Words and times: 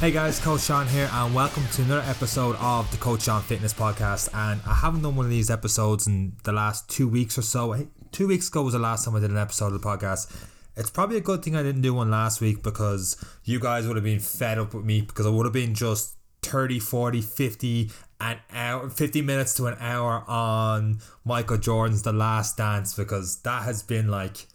Hey 0.00 0.12
guys, 0.12 0.38
Coach 0.38 0.60
Sean 0.60 0.86
here, 0.86 1.10
and 1.12 1.34
welcome 1.34 1.66
to 1.72 1.82
another 1.82 2.08
episode 2.08 2.54
of 2.60 2.88
the 2.92 2.96
Coach 2.98 3.22
Sean 3.22 3.42
Fitness 3.42 3.74
Podcast. 3.74 4.28
And 4.32 4.60
I 4.64 4.72
haven't 4.74 5.02
done 5.02 5.16
one 5.16 5.26
of 5.26 5.30
these 5.30 5.50
episodes 5.50 6.06
in 6.06 6.34
the 6.44 6.52
last 6.52 6.88
two 6.88 7.08
weeks 7.08 7.36
or 7.36 7.42
so. 7.42 7.84
Two 8.12 8.28
weeks 8.28 8.46
ago 8.46 8.62
was 8.62 8.74
the 8.74 8.78
last 8.78 9.04
time 9.04 9.16
I 9.16 9.18
did 9.18 9.32
an 9.32 9.36
episode 9.36 9.72
of 9.72 9.72
the 9.72 9.80
podcast. 9.80 10.32
It's 10.76 10.88
probably 10.88 11.16
a 11.16 11.20
good 11.20 11.42
thing 11.42 11.56
I 11.56 11.64
didn't 11.64 11.80
do 11.80 11.94
one 11.94 12.12
last 12.12 12.40
week 12.40 12.62
because 12.62 13.16
you 13.42 13.58
guys 13.58 13.88
would 13.88 13.96
have 13.96 14.04
been 14.04 14.20
fed 14.20 14.60
up 14.60 14.72
with 14.72 14.84
me 14.84 15.00
because 15.00 15.26
I 15.26 15.30
would 15.30 15.46
have 15.46 15.52
been 15.52 15.74
just 15.74 16.14
30, 16.42 16.78
40, 16.78 17.20
50 17.20 17.90
an 18.20 18.38
hour 18.52 18.88
50 18.90 19.22
minutes 19.22 19.54
to 19.54 19.66
an 19.66 19.76
hour 19.80 20.22
on 20.28 21.00
Michael 21.24 21.58
Jordan's 21.58 22.02
The 22.02 22.12
Last 22.12 22.56
Dance 22.56 22.94
because 22.94 23.40
that 23.42 23.64
has 23.64 23.82
been 23.82 24.06
like 24.06 24.46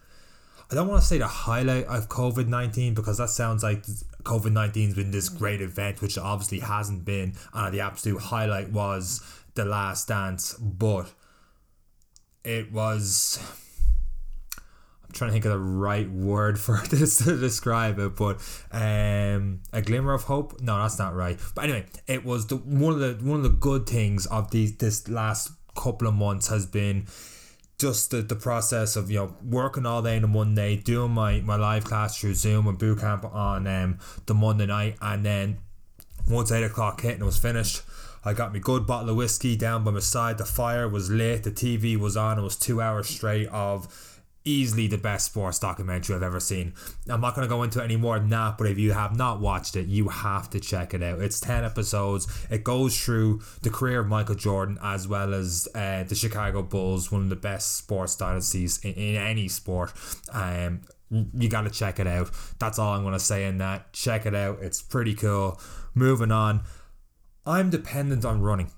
I 0.72 0.76
don't 0.76 0.88
want 0.88 1.02
to 1.02 1.08
say 1.08 1.18
the 1.18 1.28
highlight 1.28 1.86
of 1.86 2.08
COVID 2.08 2.48
19 2.48 2.94
because 2.94 3.18
that 3.18 3.30
sounds 3.30 3.62
like 3.62 3.84
COVID 4.24 4.52
19 4.52 4.86
has 4.86 4.96
been 4.96 5.12
this 5.12 5.30
great 5.30 5.62
event, 5.62 6.02
which 6.02 6.18
obviously 6.18 6.60
hasn't 6.60 7.06
been. 7.06 7.36
And 7.54 7.74
the 7.74 7.82
absolute 7.82 8.20
highlight 8.20 8.72
was 8.72 9.22
The 9.56 9.66
Last 9.66 10.08
Dance, 10.08 10.54
but 10.54 11.12
it 12.44 12.72
was. 12.72 13.40
I'm 14.58 15.12
trying 15.12 15.30
to 15.30 15.34
think 15.34 15.46
of 15.46 15.52
the 15.52 15.60
right 15.60 16.10
word 16.10 16.60
for 16.60 16.78
this 16.90 17.18
to 17.20 17.38
describe 17.38 18.00
it, 18.00 18.16
but 18.16 18.38
um, 18.72 19.62
a 19.72 19.82
glimmer 19.82 20.14
of 20.14 20.24
hope. 20.24 20.60
No, 20.62 20.82
that's 20.82 21.00
not 21.00 21.16
right. 21.16 21.40
But 21.56 21.66
anyway, 21.66 21.86
it 22.08 22.26
was 22.26 22.48
the 22.48 22.58
one 22.58 22.94
of 22.94 23.00
the 23.00 23.24
one 23.24 23.38
of 23.38 23.44
the 23.44 23.50
good 23.50 23.88
things 23.88 24.26
of 24.28 24.52
these 24.52 24.76
this 24.78 25.08
last 25.08 25.52
couple 25.76 26.08
of 26.08 26.14
months 26.14 26.48
has 26.48 26.66
been 26.66 27.08
just 27.78 28.12
the, 28.12 28.22
the 28.22 28.36
process 28.36 28.96
of 28.96 29.10
you 29.12 29.18
know 29.18 29.36
working 29.44 29.86
all 29.86 30.02
day 30.02 30.18
on 30.18 30.24
a 30.24 30.28
Monday, 30.28 30.78
doing 30.78 31.12
my, 31.12 31.42
my 31.42 31.56
live 31.56 31.84
class 31.84 32.20
through 32.20 32.36
Zoom 32.36 32.68
and 32.68 32.78
boot 32.78 33.00
camp 33.00 33.26
on 33.26 33.68
um, 33.68 34.00
the 34.26 34.34
Monday 34.34 34.66
night, 34.66 34.96
and 35.02 35.26
then 35.26 35.58
once 36.30 36.52
eight 36.52 36.64
o'clock 36.64 37.02
hit 37.02 37.14
and 37.14 37.22
it 37.22 37.26
was 37.26 37.38
finished, 37.38 37.82
I 38.24 38.34
got 38.34 38.54
my 38.54 38.60
good 38.60 38.88
bottle 38.88 39.10
of 39.10 39.16
whiskey 39.18 39.56
down 39.56 39.84
by 39.84 39.92
my 39.92 40.00
side. 40.00 40.38
The 40.38 40.46
fire 40.46 40.88
was 40.88 41.10
lit, 41.10 41.44
the 41.44 41.52
TV 41.52 41.98
was 41.98 42.16
on. 42.16 42.40
It 42.40 42.42
was 42.42 42.56
two 42.56 42.82
hours 42.82 43.10
straight 43.10 43.48
of 43.50 44.13
easily 44.46 44.88
the 44.88 44.98
best 44.98 45.28
sports 45.28 45.60
documentary 45.60 46.16
I've 46.16 46.24
ever 46.24 46.40
seen. 46.40 46.74
I'm 47.10 47.22
not 47.22 47.36
going 47.36 47.48
to 47.48 47.50
go 47.50 47.64
into 47.64 47.82
it 47.82 47.86
any 47.86 47.96
more 47.96 48.20
than 48.20 48.30
that, 48.30 48.58
but 48.58 48.68
if 48.68 48.78
you 48.78 48.92
have 48.92 49.16
not 49.16 49.40
watched 49.40 49.76
it, 49.76 49.88
you 49.88 50.10
have 50.10 50.50
to 50.52 50.60
check 50.60 50.94
it 50.94 51.02
out. 51.02 51.20
It's 51.20 51.40
10 51.40 51.64
episodes. 51.64 52.28
It 52.50 52.64
goes 52.64 53.00
through 53.00 53.42
the 53.62 53.70
career 53.70 54.02
of 54.02 54.08
Michael 54.08 54.36
Jordan 54.36 54.78
as 54.84 55.08
well 55.08 55.34
as 55.34 55.68
uh, 55.74 56.04
the 56.04 56.16
Chicago 56.16 56.62
Bulls, 56.62 57.12
one 57.12 57.24
of 57.24 57.30
the 57.30 57.36
best 57.36 57.78
sports 57.78 58.16
dynasties 58.16 58.80
in, 58.84 58.94
in 58.94 59.16
any 59.16 59.48
sport. 59.48 59.94
Um, 60.32 60.82
you 61.10 61.48
got 61.48 61.62
to 61.62 61.70
check 61.70 62.00
it 62.00 62.08
out. 62.08 62.32
That's 62.60 62.80
all 62.80 62.94
I'm 62.94 63.04
going 63.04 63.14
to 63.14 63.20
say 63.20 63.46
in 63.46 63.60
that. 63.60 63.94
Check 63.94 64.26
it 64.26 64.36
out. 64.36 64.60
It's 64.62 64.82
pretty 64.82 65.14
cool. 65.14 65.60
Moving 65.94 66.32
on. 66.32 66.64
I'm 67.46 67.70
dependent 67.70 68.26
on 68.26 68.42
running. 68.42 68.72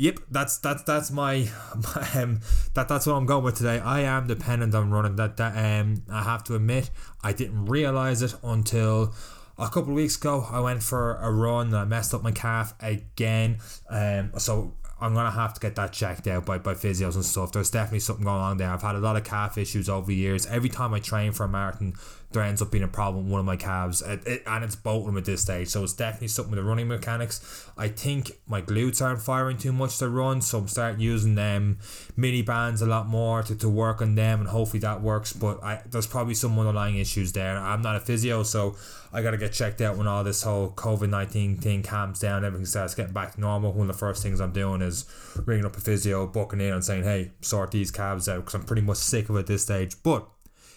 Yep, 0.00 0.20
that's 0.30 0.56
that's 0.56 0.82
that's 0.84 1.10
my, 1.10 1.46
my 1.94 2.22
um, 2.22 2.40
that 2.72 2.88
that's 2.88 3.06
what 3.06 3.16
I'm 3.16 3.26
going 3.26 3.44
with 3.44 3.58
today. 3.58 3.80
I 3.80 4.00
am 4.00 4.26
dependent 4.26 4.74
on 4.74 4.90
running. 4.90 5.16
That 5.16 5.36
that 5.36 5.52
um 5.58 6.04
I 6.10 6.22
have 6.22 6.42
to 6.44 6.54
admit 6.54 6.88
I 7.22 7.34
didn't 7.34 7.66
realize 7.66 8.22
it 8.22 8.34
until 8.42 9.14
a 9.58 9.66
couple 9.66 9.90
of 9.90 9.96
weeks 9.96 10.16
ago. 10.16 10.46
I 10.50 10.60
went 10.60 10.82
for 10.82 11.16
a 11.16 11.30
run 11.30 11.66
and 11.66 11.76
I 11.76 11.84
messed 11.84 12.14
up 12.14 12.22
my 12.22 12.32
calf 12.32 12.72
again. 12.80 13.58
Um, 13.90 14.32
so 14.38 14.72
I'm 15.02 15.12
gonna 15.12 15.32
have 15.32 15.52
to 15.52 15.60
get 15.60 15.76
that 15.76 15.92
checked 15.92 16.26
out 16.26 16.46
by, 16.46 16.56
by 16.56 16.72
physios 16.72 17.16
and 17.16 17.24
stuff. 17.24 17.52
There's 17.52 17.70
definitely 17.70 18.00
something 18.00 18.24
going 18.24 18.40
on 18.40 18.56
there. 18.56 18.70
I've 18.70 18.80
had 18.80 18.94
a 18.94 19.00
lot 19.00 19.16
of 19.16 19.24
calf 19.24 19.58
issues 19.58 19.90
over 19.90 20.06
the 20.06 20.14
years. 20.14 20.46
Every 20.46 20.70
time 20.70 20.94
I 20.94 21.00
train 21.00 21.32
for 21.32 21.44
a 21.44 21.48
marathon, 21.48 21.92
there 22.32 22.44
ends 22.44 22.62
up 22.62 22.70
being 22.70 22.84
a 22.84 22.88
problem 22.88 23.24
with 23.24 23.32
one 23.32 23.40
of 23.40 23.46
my 23.46 23.56
calves, 23.56 24.02
it, 24.02 24.24
it, 24.24 24.42
and 24.46 24.62
it's 24.62 24.76
bolting 24.76 25.16
at 25.16 25.24
this 25.24 25.42
stage. 25.42 25.68
So 25.68 25.82
it's 25.82 25.92
definitely 25.92 26.28
something 26.28 26.52
with 26.52 26.58
the 26.58 26.64
running 26.64 26.86
mechanics. 26.86 27.68
I 27.76 27.88
think 27.88 28.30
my 28.46 28.62
glutes 28.62 29.02
aren't 29.02 29.20
firing 29.20 29.58
too 29.58 29.72
much 29.72 29.98
to 29.98 30.08
run, 30.08 30.40
so 30.40 30.58
I'm 30.58 30.68
starting 30.68 31.00
using 31.00 31.34
them 31.34 31.78
mini 32.16 32.42
bands 32.42 32.82
a 32.82 32.86
lot 32.86 33.08
more 33.08 33.42
to, 33.42 33.56
to 33.56 33.68
work 33.68 34.00
on 34.00 34.14
them, 34.14 34.40
and 34.40 34.48
hopefully 34.48 34.78
that 34.80 35.02
works. 35.02 35.32
But 35.32 35.62
I, 35.64 35.82
there's 35.90 36.06
probably 36.06 36.34
some 36.34 36.56
underlying 36.56 36.98
issues 36.98 37.32
there. 37.32 37.58
I'm 37.58 37.82
not 37.82 37.96
a 37.96 38.00
physio, 38.00 38.44
so 38.44 38.76
I 39.12 39.22
got 39.22 39.32
to 39.32 39.36
get 39.36 39.52
checked 39.52 39.80
out 39.80 39.96
when 39.96 40.06
all 40.06 40.22
this 40.22 40.44
whole 40.44 40.70
COVID 40.70 41.08
19 41.08 41.56
thing 41.56 41.82
calms 41.82 42.20
down, 42.20 42.44
everything 42.44 42.66
starts 42.66 42.94
getting 42.94 43.12
back 43.12 43.34
to 43.34 43.40
normal. 43.40 43.72
One 43.72 43.90
of 43.90 43.96
the 43.96 43.98
first 43.98 44.22
things 44.22 44.40
I'm 44.40 44.52
doing 44.52 44.82
is 44.82 45.04
ringing 45.46 45.66
up 45.66 45.76
a 45.76 45.80
physio, 45.80 46.28
booking 46.28 46.60
in, 46.60 46.72
and 46.74 46.84
saying, 46.84 47.02
hey, 47.02 47.32
sort 47.40 47.72
these 47.72 47.90
calves 47.90 48.28
out 48.28 48.36
because 48.36 48.54
I'm 48.54 48.62
pretty 48.62 48.82
much 48.82 48.98
sick 48.98 49.28
of 49.28 49.34
it 49.34 49.40
at 49.40 49.46
this 49.48 49.64
stage. 49.64 50.00
But 50.04 50.28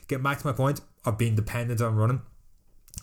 getting 0.08 0.24
back 0.24 0.40
to 0.40 0.47
my 0.47 0.53
point 0.53 0.81
of 1.06 1.18
being 1.18 1.36
dependent 1.36 1.81
on 1.81 1.96
running. 1.96 2.22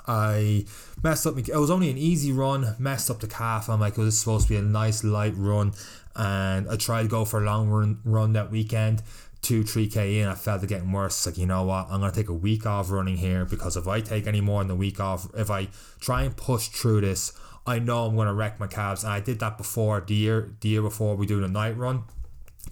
I 0.06 0.66
messed 1.02 1.26
up. 1.26 1.36
it 1.38 1.54
was 1.54 1.70
only 1.70 1.90
an 1.90 1.98
easy 1.98 2.32
run. 2.32 2.76
Messed 2.78 3.10
up 3.10 3.20
the 3.20 3.26
calf. 3.26 3.68
I'm 3.68 3.80
like, 3.80 3.98
it 3.98 4.00
was 4.00 4.18
supposed 4.18 4.46
to 4.48 4.54
be 4.54 4.56
a 4.58 4.62
nice 4.62 5.04
light 5.04 5.34
run, 5.36 5.72
and 6.16 6.68
I 6.68 6.76
tried 6.76 7.02
to 7.02 7.08
go 7.08 7.24
for 7.24 7.42
a 7.42 7.44
long 7.44 7.68
run 7.68 8.00
run 8.04 8.32
that 8.34 8.50
weekend. 8.50 9.02
Two, 9.42 9.64
three 9.64 9.88
k 9.88 10.20
in, 10.20 10.28
I 10.28 10.34
felt 10.34 10.62
it 10.62 10.68
getting 10.68 10.92
worse. 10.92 11.26
Like 11.26 11.38
you 11.38 11.46
know 11.46 11.64
what, 11.64 11.86
I'm 11.90 12.00
gonna 12.00 12.12
take 12.12 12.28
a 12.28 12.34
week 12.34 12.66
off 12.66 12.90
running 12.90 13.16
here 13.16 13.44
because 13.44 13.76
if 13.76 13.88
I 13.88 14.00
take 14.00 14.26
any 14.26 14.40
more 14.40 14.62
than 14.62 14.70
a 14.70 14.76
week 14.76 15.00
off, 15.00 15.28
if 15.34 15.50
I 15.50 15.68
try 15.98 16.22
and 16.22 16.36
push 16.36 16.68
through 16.68 17.02
this, 17.02 17.32
I 17.66 17.78
know 17.78 18.06
I'm 18.06 18.16
gonna 18.16 18.34
wreck 18.34 18.60
my 18.60 18.66
calves. 18.66 19.02
And 19.02 19.12
I 19.12 19.20
did 19.20 19.40
that 19.40 19.56
before 19.56 20.02
the 20.06 20.14
year, 20.14 20.52
the 20.60 20.68
year 20.68 20.82
before 20.82 21.16
we 21.16 21.26
do 21.26 21.40
the 21.40 21.48
night 21.48 21.76
run 21.76 22.04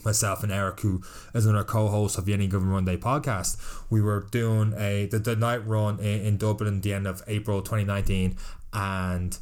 myself 0.05 0.43
and 0.43 0.53
Eric, 0.53 0.81
who 0.81 1.03
is 1.35 1.47
another 1.47 1.65
co-host 1.65 2.19
of 2.19 2.25
the 2.25 2.33
Any 2.33 2.47
Given 2.47 2.69
Runday 2.69 2.97
podcast, 2.97 3.57
we 3.91 4.01
were 4.01 4.27
doing 4.31 4.75
a 4.77 5.07
the, 5.07 5.19
the 5.19 5.37
night 5.37 5.67
run 5.67 5.99
in, 5.99 6.23
in 6.23 6.37
Dublin 6.37 6.77
at 6.77 6.83
the 6.83 6.93
end 6.93 7.07
of 7.07 7.23
April 7.27 7.61
2019, 7.63 8.37
and 8.73 9.39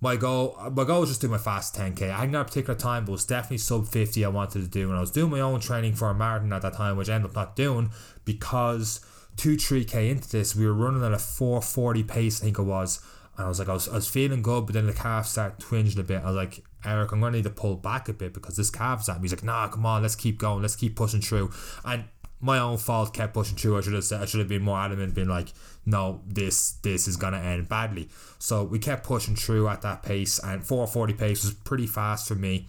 my 0.00 0.16
goal 0.16 0.56
my 0.72 0.84
goal 0.84 1.00
was 1.00 1.10
just 1.10 1.20
do 1.20 1.28
my 1.28 1.38
fast 1.38 1.74
10k. 1.74 2.10
I 2.10 2.20
had 2.20 2.30
not 2.30 2.42
a 2.42 2.44
particular 2.44 2.78
time, 2.78 3.04
but 3.04 3.12
it 3.12 3.14
was 3.14 3.24
definitely 3.24 3.58
sub 3.58 3.88
50 3.88 4.24
I 4.24 4.28
wanted 4.28 4.62
to 4.62 4.68
do, 4.68 4.88
and 4.88 4.96
I 4.96 5.00
was 5.00 5.10
doing 5.10 5.30
my 5.30 5.40
own 5.40 5.60
training 5.60 5.94
for 5.94 6.08
a 6.08 6.14
marathon 6.14 6.52
at 6.52 6.62
that 6.62 6.74
time, 6.74 6.96
which 6.96 7.08
I 7.08 7.14
ended 7.14 7.30
up 7.30 7.36
not 7.36 7.56
doing 7.56 7.90
because 8.24 9.00
two 9.36 9.56
3k 9.56 10.10
into 10.10 10.28
this, 10.28 10.56
we 10.56 10.66
were 10.66 10.74
running 10.74 11.04
at 11.04 11.12
a 11.12 11.18
440 11.18 12.02
pace, 12.04 12.40
I 12.40 12.44
think 12.44 12.58
it 12.58 12.62
was. 12.62 13.00
And 13.36 13.44
I 13.44 13.48
was 13.48 13.58
like, 13.58 13.68
I 13.68 13.74
was, 13.74 13.88
I 13.88 13.94
was 13.94 14.08
feeling 14.08 14.42
good, 14.42 14.66
but 14.66 14.74
then 14.74 14.86
the 14.86 14.92
calf 14.92 15.26
started 15.26 15.58
twinging 15.58 15.98
a 15.98 16.02
bit. 16.02 16.22
I 16.22 16.26
was 16.26 16.36
like, 16.36 16.64
Eric, 16.86 17.12
I'm 17.12 17.20
going 17.20 17.32
to 17.32 17.38
need 17.38 17.44
to 17.44 17.50
pull 17.50 17.76
back 17.76 18.08
a 18.08 18.12
bit 18.12 18.32
because 18.32 18.56
this 18.56 18.70
calf's 18.70 19.08
at 19.08 19.16
me. 19.16 19.22
He's 19.22 19.32
like, 19.32 19.44
nah, 19.44 19.68
come 19.68 19.84
on, 19.84 20.02
let's 20.02 20.16
keep 20.16 20.38
going, 20.38 20.62
let's 20.62 20.76
keep 20.76 20.96
pushing 20.96 21.20
through. 21.20 21.50
And 21.84 22.04
my 22.40 22.58
own 22.58 22.78
fault, 22.78 23.14
kept 23.14 23.34
pushing 23.34 23.56
through. 23.56 23.78
I 23.78 23.80
should 23.80 23.94
have 23.94 24.04
said, 24.04 24.22
I 24.22 24.26
should 24.26 24.40
have 24.40 24.48
been 24.48 24.62
more 24.62 24.78
adamant, 24.78 25.14
being 25.14 25.28
like, 25.28 25.48
no, 25.84 26.20
this 26.26 26.72
this 26.82 27.08
is 27.08 27.16
gonna 27.16 27.38
end 27.38 27.68
badly. 27.68 28.08
So 28.38 28.62
we 28.64 28.78
kept 28.78 29.04
pushing 29.04 29.36
through 29.36 29.68
at 29.68 29.82
that 29.82 30.02
pace, 30.02 30.38
and 30.38 30.64
440 30.64 31.14
pace 31.14 31.44
was 31.44 31.54
pretty 31.54 31.86
fast 31.86 32.28
for 32.28 32.34
me. 32.34 32.66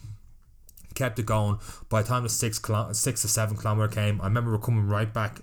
Kept 0.96 1.20
it 1.20 1.26
going. 1.26 1.60
By 1.90 2.02
the 2.02 2.08
time 2.08 2.24
the 2.24 2.30
six 2.30 2.62
six 2.94 3.22
to 3.22 3.28
seven 3.28 3.58
kilometer 3.58 3.94
came, 3.94 4.22
I 4.22 4.26
remember 4.26 4.52
we're 4.52 4.60
coming 4.60 4.88
right 4.88 5.14
back 5.14 5.42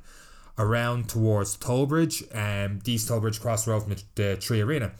around 0.58 1.08
towards 1.08 1.56
Tollbridge, 1.56 2.34
um, 2.34 2.80
East 2.86 3.08
Tollbridge 3.08 3.40
cross 3.40 3.66
road 3.66 3.80
from 3.82 3.94
the, 3.94 4.02
the 4.14 4.22
3Arena 4.36 4.92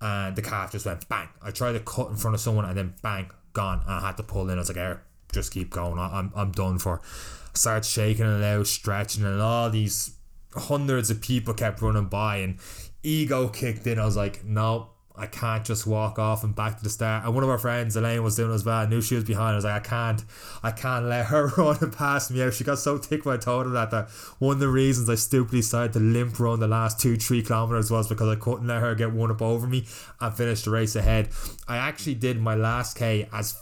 and 0.00 0.36
the 0.36 0.42
calf 0.42 0.72
just 0.72 0.86
went 0.86 1.08
bang. 1.08 1.28
I 1.42 1.50
tried 1.50 1.72
to 1.72 1.80
cut 1.80 2.08
in 2.08 2.16
front 2.16 2.34
of 2.34 2.40
someone 2.40 2.64
and 2.64 2.76
then 2.76 2.94
bang, 3.02 3.30
gone. 3.52 3.82
And 3.86 3.94
I 3.94 4.00
had 4.00 4.16
to 4.16 4.22
pull 4.22 4.48
in. 4.48 4.56
I 4.56 4.60
was 4.60 4.68
like, 4.68 4.78
Eric, 4.78 5.00
just 5.32 5.52
keep 5.52 5.70
going. 5.70 5.98
I'm, 5.98 6.32
I'm 6.34 6.52
done 6.52 6.78
for. 6.78 7.00
I 7.02 7.58
started 7.58 7.84
shaking 7.84 8.26
it 8.26 8.44
out, 8.44 8.66
stretching, 8.66 9.24
and 9.24 9.40
all 9.40 9.70
these 9.70 10.16
hundreds 10.54 11.10
of 11.10 11.20
people 11.20 11.54
kept 11.54 11.82
running 11.82 12.06
by, 12.06 12.38
and 12.38 12.58
ego 13.02 13.48
kicked 13.48 13.86
in. 13.86 13.98
I 13.98 14.04
was 14.04 14.16
like, 14.16 14.44
no, 14.44 14.90
I 15.20 15.26
can't 15.26 15.64
just 15.64 15.86
walk 15.86 16.18
off 16.18 16.44
and 16.44 16.54
back 16.54 16.78
to 16.78 16.82
the 16.82 16.88
start. 16.88 17.24
And 17.24 17.34
one 17.34 17.44
of 17.44 17.50
our 17.50 17.58
friends, 17.58 17.94
Elaine, 17.94 18.22
was 18.22 18.36
doing 18.36 18.52
as 18.54 18.64
well. 18.64 18.78
I 18.78 18.86
knew 18.86 19.02
she 19.02 19.14
was 19.14 19.24
behind. 19.24 19.52
I 19.52 19.56
was 19.56 19.64
like, 19.64 19.86
I 19.86 19.88
can't, 19.88 20.24
I 20.62 20.70
can't 20.70 21.04
let 21.04 21.26
her 21.26 21.46
run 21.56 21.90
pass 21.90 22.30
me. 22.30 22.50
She 22.50 22.64
got 22.64 22.78
so 22.78 22.96
thick 22.96 23.26
when 23.26 23.36
I 23.36 23.38
told 23.38 23.66
her 23.66 23.72
that. 23.72 23.90
That 23.90 24.08
one 24.38 24.54
of 24.54 24.60
the 24.60 24.68
reasons 24.68 25.10
I 25.10 25.16
stupidly 25.16 25.60
decided 25.60 25.92
to 25.92 26.00
limp 26.00 26.40
run 26.40 26.60
the 26.60 26.68
last 26.68 26.98
two, 26.98 27.16
three 27.16 27.42
kilometers 27.42 27.90
was 27.90 28.08
because 28.08 28.28
I 28.28 28.36
couldn't 28.36 28.66
let 28.66 28.80
her 28.80 28.94
get 28.94 29.12
one 29.12 29.30
up 29.30 29.42
over 29.42 29.66
me 29.66 29.86
and 30.20 30.34
finish 30.34 30.62
the 30.62 30.70
race 30.70 30.96
ahead. 30.96 31.28
I 31.68 31.76
actually 31.76 32.14
did 32.14 32.40
my 32.40 32.54
last 32.54 32.96
K 32.96 33.28
as 33.32 33.54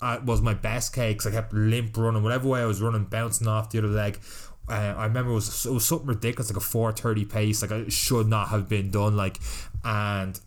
uh, 0.00 0.18
was 0.24 0.40
my 0.40 0.54
best 0.54 0.94
K 0.94 1.12
because 1.12 1.26
I 1.26 1.30
kept 1.30 1.52
limp 1.52 1.96
running. 1.96 2.22
Whatever 2.22 2.48
way 2.48 2.60
I 2.60 2.66
was 2.66 2.80
running, 2.80 3.04
bouncing 3.04 3.48
off 3.48 3.70
the 3.70 3.78
other 3.78 3.88
leg. 3.88 4.18
Uh, 4.68 4.94
I 4.96 5.04
remember 5.04 5.30
it 5.30 5.34
was 5.34 5.66
it 5.66 5.72
was 5.72 5.86
something 5.86 6.08
ridiculous, 6.08 6.50
like 6.50 6.56
a 6.56 6.60
four 6.60 6.90
thirty 6.92 7.24
pace, 7.24 7.62
like 7.62 7.70
it 7.70 7.92
should 7.92 8.28
not 8.28 8.48
have 8.48 8.68
been 8.68 8.90
done. 8.90 9.16
Like, 9.16 9.38
and 9.84 10.38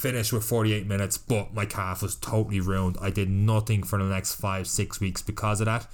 finished 0.00 0.32
with 0.32 0.44
48 0.44 0.86
minutes, 0.86 1.18
but 1.18 1.52
my 1.52 1.66
calf 1.66 2.02
was 2.02 2.16
totally 2.16 2.60
ruined. 2.60 2.96
I 3.00 3.10
did 3.10 3.28
nothing 3.28 3.82
for 3.82 3.98
the 3.98 4.04
next 4.04 4.34
five, 4.34 4.66
six 4.66 5.00
weeks 5.00 5.22
because 5.22 5.60
of 5.60 5.66
that. 5.66 5.86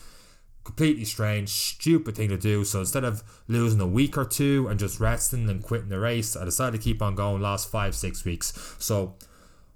Completely 0.65 1.05
strange, 1.05 1.49
stupid 1.49 2.17
thing 2.17 2.29
to 2.29 2.39
do. 2.39 2.65
So 2.65 2.81
instead 2.81 3.05
of 3.05 3.23
losing 3.49 3.81
a 3.81 3.87
week 3.87 4.17
or 4.17 4.25
two 4.25 4.69
and 4.69 4.79
just 4.79 5.01
resting 5.01 5.49
and 5.49 5.63
quitting 5.63 5.89
the 5.89 5.99
race, 5.99 6.37
I 6.37 6.45
decided 6.45 6.81
to 6.81 6.85
keep 6.85 7.03
on 7.03 7.15
going 7.15 7.43
last 7.43 7.71
five, 7.71 7.95
six 7.95 8.25
weeks. 8.25 8.53
So 8.79 9.15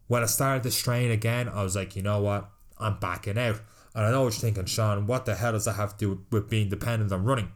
when 0.07 0.23
I 0.23 0.27
started 0.27 0.63
to 0.65 0.71
strain 0.71 1.11
again, 1.11 1.49
I 1.49 1.63
was 1.63 1.77
like, 1.77 1.95
you 1.95 2.03
know 2.03 2.21
what? 2.21 2.51
I'm 2.79 2.99
backing 2.99 3.39
out. 3.39 3.61
And 3.95 4.07
I 4.07 4.11
know 4.11 4.23
what 4.23 4.35
you're 4.35 4.41
thinking, 4.41 4.67
Sean, 4.67 5.07
what 5.07 5.27
the 5.27 5.35
hell 5.35 5.53
does 5.53 5.65
that 5.65 5.75
have 5.75 5.97
to 5.99 6.17
do 6.17 6.25
with 6.31 6.49
being 6.49 6.69
dependent 6.69 7.13
on 7.13 7.25
running? 7.25 7.53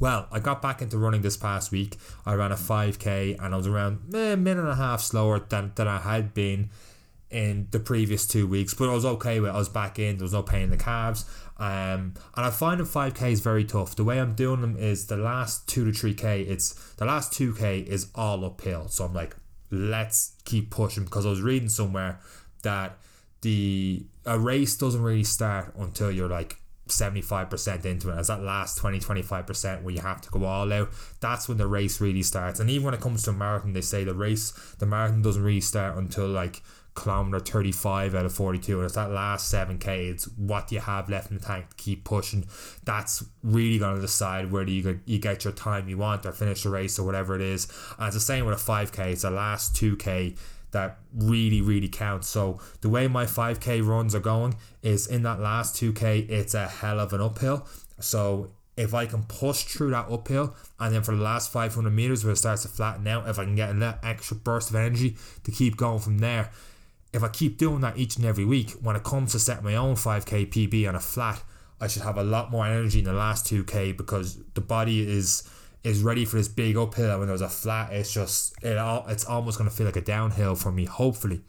Well, 0.00 0.26
I 0.32 0.40
got 0.40 0.60
back 0.60 0.82
into 0.82 0.98
running 0.98 1.22
this 1.22 1.36
past 1.36 1.70
week. 1.70 1.96
I 2.26 2.34
ran 2.34 2.52
a 2.52 2.56
5k 2.56 3.42
and 3.42 3.54
I 3.54 3.56
was 3.56 3.66
around 3.66 4.14
eh, 4.14 4.32
a 4.32 4.36
minute 4.36 4.62
and 4.62 4.70
a 4.70 4.74
half 4.74 5.00
slower 5.00 5.38
than, 5.38 5.72
than 5.76 5.86
I 5.86 5.98
had 5.98 6.34
been 6.34 6.70
in 7.30 7.68
the 7.70 7.80
previous 7.80 8.26
two 8.26 8.46
weeks, 8.46 8.74
but 8.74 8.88
I 8.88 8.92
was 8.92 9.04
okay 9.04 9.40
with 9.40 9.50
it. 9.50 9.54
I 9.54 9.58
was 9.58 9.68
back 9.68 9.98
in, 9.98 10.18
there 10.18 10.24
was 10.24 10.32
no 10.32 10.42
pain 10.42 10.64
in 10.64 10.70
the 10.70 10.76
calves. 10.76 11.24
Um, 11.58 12.14
and 12.36 12.44
I 12.46 12.50
find 12.50 12.80
them 12.80 12.86
5k 12.86 13.30
is 13.30 13.40
very 13.40 13.64
tough. 13.64 13.94
The 13.96 14.04
way 14.04 14.20
I'm 14.20 14.34
doing 14.34 14.60
them 14.60 14.76
is 14.76 15.06
the 15.06 15.16
last 15.16 15.68
2 15.68 15.90
to 15.90 16.06
3k, 16.06 16.48
it's 16.48 16.72
the 16.94 17.04
last 17.04 17.32
2k 17.32 17.86
is 17.86 18.08
all 18.14 18.44
uphill. 18.44 18.88
So 18.88 19.04
I'm 19.04 19.14
like, 19.14 19.36
let's 19.70 20.34
keep 20.44 20.70
pushing 20.70 21.04
because 21.04 21.26
I 21.26 21.30
was 21.30 21.40
reading 21.40 21.68
somewhere 21.68 22.20
that 22.62 22.98
the 23.42 24.04
a 24.24 24.38
race 24.38 24.76
doesn't 24.76 25.02
really 25.02 25.24
start 25.24 25.74
until 25.76 26.10
you're 26.10 26.28
like 26.28 26.56
75% 26.88 27.84
into 27.84 28.10
it. 28.10 28.18
As 28.18 28.28
that 28.28 28.42
last 28.42 28.78
20 28.78 29.00
25% 29.00 29.82
where 29.82 29.94
you 29.94 30.00
have 30.00 30.20
to 30.22 30.30
go 30.30 30.44
all 30.44 30.72
out. 30.72 30.90
That's 31.20 31.48
when 31.48 31.58
the 31.58 31.66
race 31.66 32.00
really 32.00 32.22
starts. 32.22 32.60
And 32.60 32.70
even 32.70 32.84
when 32.84 32.94
it 32.94 33.00
comes 33.00 33.22
to 33.24 33.32
marathon 33.32 33.72
they 33.72 33.80
say 33.80 34.04
the 34.04 34.14
race 34.14 34.52
the 34.78 34.86
marathon 34.86 35.22
doesn't 35.22 35.42
really 35.42 35.60
start 35.60 35.96
until 35.96 36.28
like 36.28 36.62
kilometer 36.94 37.40
35 37.40 38.14
out 38.14 38.24
of 38.24 38.32
42 38.32 38.76
and 38.76 38.84
it's 38.84 38.94
that 38.94 39.10
last 39.10 39.52
7k 39.52 40.12
it's 40.12 40.26
what 40.36 40.70
you 40.70 40.78
have 40.78 41.08
left 41.08 41.28
in 41.28 41.38
the 41.38 41.42
tank 41.44 41.70
to 41.70 41.76
keep 41.76 42.04
pushing. 42.04 42.46
That's 42.84 43.24
really 43.42 43.78
going 43.78 43.96
to 43.96 44.00
decide 44.00 44.52
whether 44.52 44.70
you 44.70 44.82
get, 44.82 44.98
you 45.04 45.18
get 45.18 45.44
your 45.44 45.52
time 45.52 45.88
you 45.88 45.98
want 45.98 46.24
or 46.26 46.32
finish 46.32 46.62
the 46.62 46.70
race 46.70 46.98
or 46.98 47.04
whatever 47.04 47.34
it 47.34 47.40
is. 47.40 47.66
And 47.98 48.06
it's 48.06 48.16
the 48.16 48.20
same 48.20 48.44
with 48.44 48.60
a 48.60 48.62
5k 48.72 49.12
it's 49.12 49.22
the 49.22 49.30
last 49.30 49.74
2k 49.74 50.36
that 50.74 50.98
really 51.14 51.62
really 51.62 51.88
counts. 51.88 52.28
So 52.28 52.60
the 52.82 52.90
way 52.90 53.08
my 53.08 53.24
5k 53.24 53.84
runs 53.84 54.14
are 54.14 54.20
going 54.20 54.56
is 54.82 55.06
in 55.06 55.22
that 55.22 55.40
last 55.40 55.74
2k 55.76 56.28
it's 56.28 56.52
a 56.54 56.68
hell 56.68 57.00
of 57.00 57.12
an 57.14 57.22
uphill. 57.22 57.66
So 57.98 58.50
if 58.76 58.92
I 58.92 59.06
can 59.06 59.22
push 59.22 59.64
through 59.64 59.90
that 59.90 60.10
uphill 60.10 60.54
and 60.78 60.94
then 60.94 61.02
for 61.02 61.16
the 61.16 61.22
last 61.22 61.50
500 61.50 61.90
meters 61.90 62.24
where 62.24 62.32
it 62.32 62.36
starts 62.36 62.62
to 62.62 62.68
flatten 62.68 63.06
out 63.06 63.28
if 63.28 63.38
I 63.38 63.44
can 63.44 63.54
get 63.54 63.70
a 63.70 63.72
little 63.72 63.98
extra 64.02 64.36
burst 64.36 64.70
of 64.70 64.76
energy 64.76 65.16
to 65.44 65.50
keep 65.50 65.76
going 65.76 66.00
from 66.00 66.18
there. 66.18 66.50
If 67.12 67.22
I 67.22 67.28
keep 67.28 67.56
doing 67.56 67.80
that 67.80 67.96
each 67.96 68.16
and 68.16 68.24
every 68.24 68.44
week 68.44 68.72
when 68.82 68.96
it 68.96 69.04
comes 69.04 69.32
to 69.32 69.38
set 69.38 69.64
my 69.64 69.76
own 69.76 69.94
5k 69.94 70.52
PB 70.52 70.88
on 70.88 70.94
a 70.94 71.00
flat 71.00 71.42
I 71.80 71.86
should 71.86 72.02
have 72.02 72.16
a 72.16 72.24
lot 72.24 72.50
more 72.50 72.66
energy 72.66 73.00
in 73.00 73.04
the 73.04 73.12
last 73.12 73.46
2k 73.46 73.96
because 73.96 74.38
the 74.54 74.60
body 74.60 75.06
is 75.06 75.42
is 75.84 76.02
ready 76.02 76.24
for 76.24 76.36
this 76.36 76.48
big 76.48 76.76
uphill 76.76 77.18
when 77.18 77.28
there's 77.28 77.42
a 77.42 77.48
flat 77.48 77.92
it's 77.92 78.12
just 78.12 78.54
it 78.62 78.78
all 78.78 79.04
it's 79.08 79.24
almost 79.26 79.58
going 79.58 79.68
to 79.68 79.74
feel 79.74 79.86
like 79.86 79.96
a 79.96 80.00
downhill 80.00 80.54
for 80.54 80.72
me 80.72 80.86
hopefully. 80.86 81.42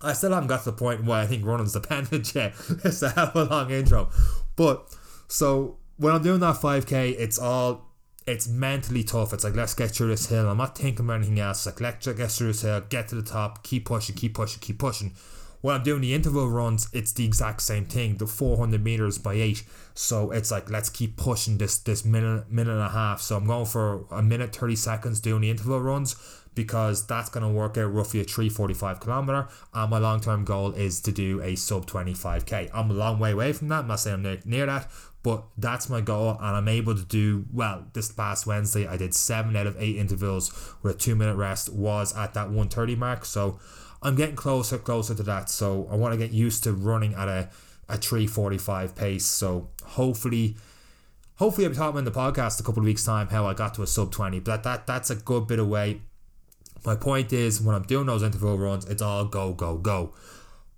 I 0.00 0.12
still 0.12 0.32
haven't 0.32 0.46
got 0.46 0.60
to 0.60 0.70
the 0.70 0.76
point 0.76 1.04
where 1.04 1.20
I 1.20 1.26
think 1.26 1.44
running's 1.44 1.72
dependent 1.72 2.34
yet 2.34 2.54
it's 2.84 3.02
a 3.02 3.10
hell 3.10 3.32
of 3.34 3.50
a 3.50 3.52
long 3.52 3.70
intro. 3.70 4.10
But 4.56 4.94
so 5.26 5.78
when 5.96 6.14
I'm 6.14 6.22
doing 6.22 6.40
that 6.40 6.56
5k 6.56 7.16
it's 7.18 7.38
all 7.38 7.84
it's 8.26 8.46
mentally 8.46 9.02
tough. 9.02 9.32
It's 9.32 9.42
like 9.42 9.56
let's 9.56 9.74
get 9.74 9.90
through 9.90 10.08
this 10.08 10.26
hill. 10.28 10.48
I'm 10.48 10.58
not 10.58 10.76
thinking 10.76 11.06
about 11.06 11.14
anything 11.16 11.40
else. 11.40 11.64
Like 11.64 11.80
let's 11.80 12.06
get 12.06 12.30
through 12.30 12.48
this 12.48 12.62
hill 12.62 12.82
get 12.88 13.08
to 13.08 13.16
the 13.16 13.22
top 13.22 13.64
keep 13.64 13.86
pushing 13.86 14.14
keep 14.14 14.34
pushing 14.34 14.60
keep 14.60 14.78
pushing 14.78 15.14
when 15.60 15.74
I'm 15.74 15.82
doing 15.82 16.02
the 16.02 16.14
interval 16.14 16.48
runs, 16.48 16.88
it's 16.92 17.12
the 17.12 17.24
exact 17.24 17.62
same 17.62 17.84
thing. 17.84 18.16
The 18.16 18.26
400 18.26 18.82
meters 18.82 19.18
by 19.18 19.34
eight. 19.34 19.64
So 19.94 20.30
it's 20.30 20.50
like 20.50 20.70
let's 20.70 20.88
keep 20.88 21.16
pushing 21.16 21.58
this 21.58 21.78
this 21.78 22.04
minute 22.04 22.50
minute 22.50 22.72
and 22.72 22.82
a 22.82 22.90
half. 22.90 23.20
So 23.20 23.36
I'm 23.36 23.46
going 23.46 23.66
for 23.66 24.04
a 24.10 24.22
minute 24.22 24.54
30 24.54 24.76
seconds 24.76 25.20
doing 25.20 25.42
the 25.42 25.50
interval 25.50 25.80
runs 25.80 26.16
because 26.54 27.06
that's 27.06 27.28
going 27.28 27.46
to 27.46 27.48
work 27.48 27.78
out 27.78 27.92
roughly 27.92 28.20
a 28.20 28.24
345 28.24 28.98
kilometer. 28.98 29.48
And 29.72 29.90
my 29.90 29.98
long 29.98 30.20
term 30.20 30.44
goal 30.44 30.72
is 30.72 31.00
to 31.02 31.12
do 31.12 31.40
a 31.40 31.54
sub 31.54 31.86
25k. 31.86 32.70
I'm 32.74 32.90
a 32.90 32.94
long 32.94 33.18
way 33.18 33.32
away 33.32 33.52
from 33.52 33.68
that. 33.68 33.80
I'm 33.80 33.86
not 33.86 34.00
saying 34.00 34.14
I'm 34.14 34.22
near, 34.22 34.40
near 34.44 34.66
that, 34.66 34.90
but 35.22 35.44
that's 35.56 35.88
my 35.88 36.00
goal. 36.00 36.30
And 36.30 36.56
I'm 36.56 36.68
able 36.68 36.96
to 36.96 37.04
do 37.04 37.46
well. 37.52 37.86
This 37.92 38.10
past 38.10 38.46
Wednesday, 38.46 38.86
I 38.86 38.96
did 38.96 39.14
seven 39.14 39.54
out 39.54 39.66
of 39.66 39.76
eight 39.78 39.96
intervals 39.96 40.52
with 40.82 40.96
a 40.96 40.98
two 40.98 41.14
minute 41.14 41.36
rest, 41.36 41.72
was 41.72 42.16
at 42.16 42.34
that 42.34 42.46
130 42.46 42.96
mark. 42.96 43.24
So 43.24 43.60
I'm 44.02 44.14
getting 44.14 44.36
closer, 44.36 44.78
closer 44.78 45.14
to 45.14 45.22
that. 45.24 45.50
So 45.50 45.88
I 45.90 45.96
want 45.96 46.12
to 46.12 46.18
get 46.18 46.30
used 46.32 46.64
to 46.64 46.72
running 46.72 47.14
at 47.14 47.28
a, 47.28 47.50
a 47.88 47.96
345 47.96 48.94
pace. 48.94 49.26
So 49.26 49.68
hopefully, 49.84 50.56
hopefully 51.36 51.66
I'll 51.66 51.72
be 51.72 51.76
talking 51.76 51.98
in 51.98 52.04
the 52.04 52.10
podcast 52.10 52.60
a 52.60 52.62
couple 52.62 52.80
of 52.80 52.86
weeks 52.86 53.04
time 53.04 53.28
how 53.28 53.46
I 53.46 53.54
got 53.54 53.74
to 53.74 53.82
a 53.82 53.86
sub 53.86 54.12
20. 54.12 54.40
But 54.40 54.62
that, 54.62 54.64
that 54.64 54.86
that's 54.86 55.10
a 55.10 55.16
good 55.16 55.46
bit 55.46 55.58
away. 55.58 56.02
My 56.84 56.94
point 56.94 57.32
is 57.32 57.60
when 57.60 57.74
I'm 57.74 57.82
doing 57.82 58.06
those 58.06 58.22
interval 58.22 58.56
runs, 58.56 58.84
it's 58.84 59.02
all 59.02 59.24
go, 59.24 59.52
go, 59.52 59.76
go. 59.78 60.14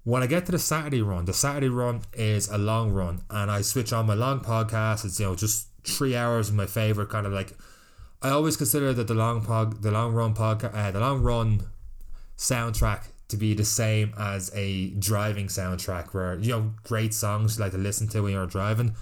When 0.05 0.23
I 0.23 0.27
get 0.27 0.47
to 0.47 0.53
the 0.53 0.59
Saturday 0.59 1.03
run, 1.03 1.27
the 1.27 1.35
Saturday 1.35 1.69
run 1.69 2.01
is 2.15 2.49
a 2.49 2.57
long 2.57 2.91
run, 2.91 3.21
and 3.29 3.51
I 3.51 3.61
switch 3.61 3.93
on 3.93 4.07
my 4.07 4.15
long 4.15 4.41
podcast. 4.41 5.05
It's 5.05 5.21
you 5.21 5.27
know 5.27 5.35
just 5.35 5.69
three 5.85 6.17
hours 6.17 6.49
of 6.49 6.55
my 6.55 6.65
favorite 6.65 7.11
kind 7.11 7.27
of 7.27 7.35
like. 7.35 7.53
I 8.23 8.31
always 8.31 8.57
consider 8.57 8.95
that 8.95 9.09
the 9.09 9.15
long 9.15 9.45
pod, 9.45 9.83
the 9.83 9.91
long 9.91 10.15
run 10.15 10.35
podcast, 10.35 10.75
uh, 10.75 10.91
the 10.91 11.01
long 11.01 11.23
run 11.23 11.63
soundtrack 12.41 13.05
to 13.29 13.37
be 13.37 13.53
the 13.53 13.65
same 13.65 14.15
as 14.19 14.51
a 14.55 14.89
driving 14.91 15.47
soundtrack 15.47 16.15
where 16.15 16.39
you 16.39 16.51
know 16.51 16.73
great 16.83 17.13
songs 17.13 17.59
you 17.59 17.63
like 17.63 17.73
to 17.73 17.79
listen 17.79 18.09
to 18.09 18.23
when 18.23 18.33
you're 18.33 18.47
driving. 18.47 18.95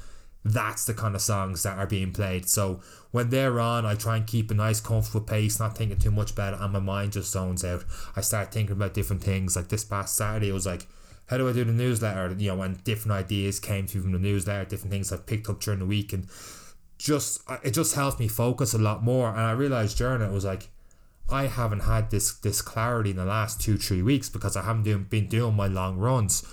That's 0.45 0.85
the 0.85 0.95
kind 0.95 1.15
of 1.15 1.21
songs 1.21 1.63
that 1.63 1.79
are 1.79 1.87
being 1.87 2.13
played. 2.13 2.49
So 2.49 2.81
when 3.13 3.31
they're 3.31 3.61
on 3.61 3.87
I 3.87 3.95
try 3.95 4.17
and 4.17 4.27
keep 4.27 4.51
a 4.51 4.55
nice 4.55 4.81
comfortable 4.81 5.25
pace 5.25 5.61
not 5.61 5.79
thinking 5.79 5.99
too 5.99 6.11
much 6.11 6.33
about 6.33 6.55
it 6.55 6.61
and 6.61 6.73
my 6.73 6.81
mind 6.81 7.13
just 7.13 7.31
zones 7.31 7.65
out. 7.65 7.85
I 8.17 8.23
start 8.23 8.53
thinking 8.53 8.73
about 8.73 8.95
different 8.95 9.23
things. 9.23 9.55
Like 9.55 9.69
this 9.69 9.85
past 9.85 10.17
Saturday 10.17 10.51
it 10.51 10.55
was 10.55 10.67
like 10.67 10.89
how 11.27 11.37
do 11.37 11.49
I 11.49 11.53
do 11.53 11.65
the 11.65 11.73
newsletter? 11.73 12.35
You 12.37 12.57
know 12.57 12.63
and 12.63 12.83
different 12.83 13.13
ideas 13.13 13.61
came 13.61 13.87
through 13.87 14.03
from 14.03 14.13
the 14.13 14.19
newsletter 14.19 14.69
different 14.69 14.91
things 14.91 15.13
I've 15.13 15.27
picked 15.27 15.49
up 15.49 15.61
during 15.61 15.79
the 15.79 15.87
week 15.87 16.13
and 16.13 16.27
just 16.99 17.43
it 17.63 17.71
just 17.71 17.95
helps 17.95 18.19
me 18.19 18.27
focus 18.27 18.75
a 18.75 18.79
lot 18.79 19.05
more. 19.05 19.29
And 19.29 19.41
I 19.41 19.53
realized 19.53 19.97
during 19.97 20.23
it 20.23 20.33
was 20.33 20.45
like 20.45 20.71
I 21.31 21.47
haven't 21.47 21.81
had 21.81 22.11
this 22.11 22.33
this 22.35 22.63
clarity 22.63 23.11
in 23.11 23.17
the 23.17 23.25
last 23.25 23.61
two 23.61 23.77
three 23.77 24.03
weeks 24.03 24.29
because 24.29 24.57
I 24.57 24.63
haven't 24.63 24.85
doing, 24.85 25.05
been 25.05 25.29
doing 25.29 25.55
my 25.55 25.67
long 25.67 25.99
runs, 25.99 26.45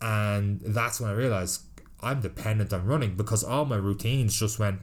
and 0.00 0.60
that's 0.60 1.00
when 1.00 1.10
I 1.10 1.14
realized 1.14 1.62
I'm 2.02 2.20
dependent 2.20 2.72
on 2.72 2.86
running 2.86 3.16
because 3.16 3.44
all 3.44 3.64
my 3.64 3.76
routines 3.76 4.38
just 4.38 4.58
went. 4.58 4.80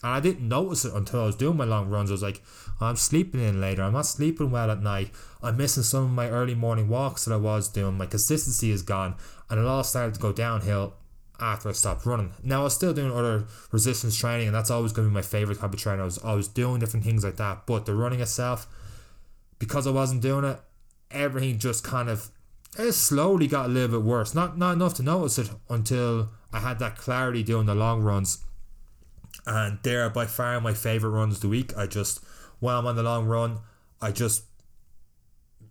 And 0.00 0.12
I 0.12 0.20
didn't 0.20 0.46
notice 0.46 0.84
it 0.84 0.94
until 0.94 1.22
I 1.22 1.26
was 1.26 1.34
doing 1.34 1.56
my 1.56 1.64
long 1.64 1.88
runs. 1.88 2.10
I 2.10 2.14
was 2.14 2.22
like, 2.22 2.40
I'm 2.80 2.94
sleeping 2.94 3.40
in 3.40 3.60
later. 3.60 3.82
I'm 3.82 3.94
not 3.94 4.06
sleeping 4.06 4.52
well 4.52 4.70
at 4.70 4.80
night. 4.80 5.10
I'm 5.42 5.56
missing 5.56 5.82
some 5.82 6.04
of 6.04 6.10
my 6.10 6.28
early 6.28 6.54
morning 6.54 6.88
walks 6.88 7.24
that 7.24 7.34
I 7.34 7.38
was 7.38 7.68
doing. 7.68 7.96
My 7.96 8.06
consistency 8.06 8.70
is 8.70 8.82
gone. 8.82 9.16
And 9.50 9.58
it 9.58 9.66
all 9.66 9.82
started 9.82 10.14
to 10.14 10.20
go 10.20 10.32
downhill 10.32 10.94
after 11.40 11.68
I 11.68 11.72
stopped 11.72 12.04
running. 12.04 12.32
Now 12.42 12.60
I 12.60 12.64
was 12.64 12.74
still 12.74 12.92
doing 12.92 13.12
other 13.12 13.46
resistance 13.70 14.16
training, 14.16 14.48
and 14.48 14.54
that's 14.54 14.70
always 14.70 14.92
going 14.92 15.06
to 15.06 15.10
be 15.10 15.14
my 15.14 15.22
favorite 15.22 15.60
type 15.60 15.72
of 15.72 15.78
training. 15.78 16.02
I 16.02 16.04
was 16.04 16.18
always 16.18 16.48
doing 16.48 16.80
different 16.80 17.04
things 17.04 17.24
like 17.24 17.36
that, 17.36 17.66
but 17.66 17.86
the 17.86 17.94
running 17.94 18.20
itself, 18.20 18.66
because 19.58 19.86
I 19.86 19.90
wasn't 19.90 20.22
doing 20.22 20.44
it, 20.44 20.60
everything 21.10 21.58
just 21.58 21.84
kind 21.84 22.08
of 22.08 22.30
it 22.78 22.92
slowly 22.92 23.46
got 23.46 23.66
a 23.66 23.68
little 23.68 23.98
bit 23.98 24.06
worse. 24.06 24.34
Not 24.34 24.58
not 24.58 24.72
enough 24.72 24.94
to 24.94 25.02
notice 25.02 25.38
it 25.38 25.50
until 25.68 26.30
I 26.52 26.60
had 26.60 26.78
that 26.80 26.96
clarity 26.96 27.42
doing 27.42 27.66
the 27.66 27.74
long 27.74 28.02
runs, 28.02 28.44
and 29.46 29.78
they're 29.82 30.10
by 30.10 30.26
far 30.26 30.60
my 30.60 30.74
favorite 30.74 31.10
runs 31.10 31.36
of 31.36 31.40
the 31.42 31.48
week. 31.48 31.76
I 31.76 31.86
just 31.86 32.20
while 32.60 32.78
I'm 32.78 32.86
on 32.86 32.96
the 32.96 33.02
long 33.02 33.26
run, 33.26 33.58
I 34.00 34.12
just 34.12 34.44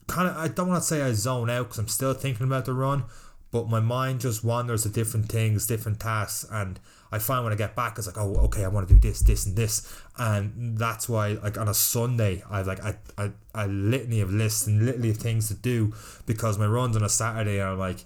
kind 0.08 0.30
of 0.30 0.38
I 0.38 0.48
don't 0.48 0.70
want 0.70 0.82
to 0.82 0.88
say 0.88 1.02
I 1.02 1.12
zone 1.12 1.50
out 1.50 1.64
because 1.64 1.80
I'm 1.80 1.88
still 1.88 2.14
thinking 2.14 2.48
about 2.48 2.66
the 2.66 2.74
run, 2.74 3.04
but 3.52 3.70
my 3.70 3.80
mind 3.80 4.22
just 4.22 4.44
wanders 4.44 4.84
to 4.84 4.90
different 4.90 5.30
things, 5.30 5.68
different 5.68 6.00
tasks, 6.00 6.48
and 6.52 6.80
I 7.12 7.20
find 7.20 7.44
when 7.44 7.54
I 7.54 7.56
get 7.56 7.76
back, 7.76 7.98
it's 7.98 8.08
like, 8.08 8.18
oh, 8.18 8.36
okay, 8.46 8.66
I 8.66 8.68
want 8.68 8.88
to 8.88 8.94
do 8.94 9.00
this, 9.00 9.22
this, 9.22 9.46
and 9.46 9.56
this, 9.56 10.02
and 10.18 10.78
that's 10.78 11.08
why, 11.08 11.30
like 11.30 11.58
on 11.58 11.70
a 11.70 11.74
Sunday, 11.74 12.44
I've 12.50 12.68
like 12.68 12.80
a, 12.80 12.98
a, 13.18 13.32
a 13.56 13.68
litany 13.68 14.20
of 14.20 14.32
lists 14.32 14.68
and 14.68 14.86
litany 14.86 15.12
of 15.12 15.18
things 15.18 15.48
to 15.48 15.54
do 15.54 15.94
because 16.26 16.58
my 16.58 16.68
runs 16.68 16.96
on 16.98 17.04
a 17.04 17.10
Saturday 17.10 17.62
are 17.62 17.76
like, 17.76 18.04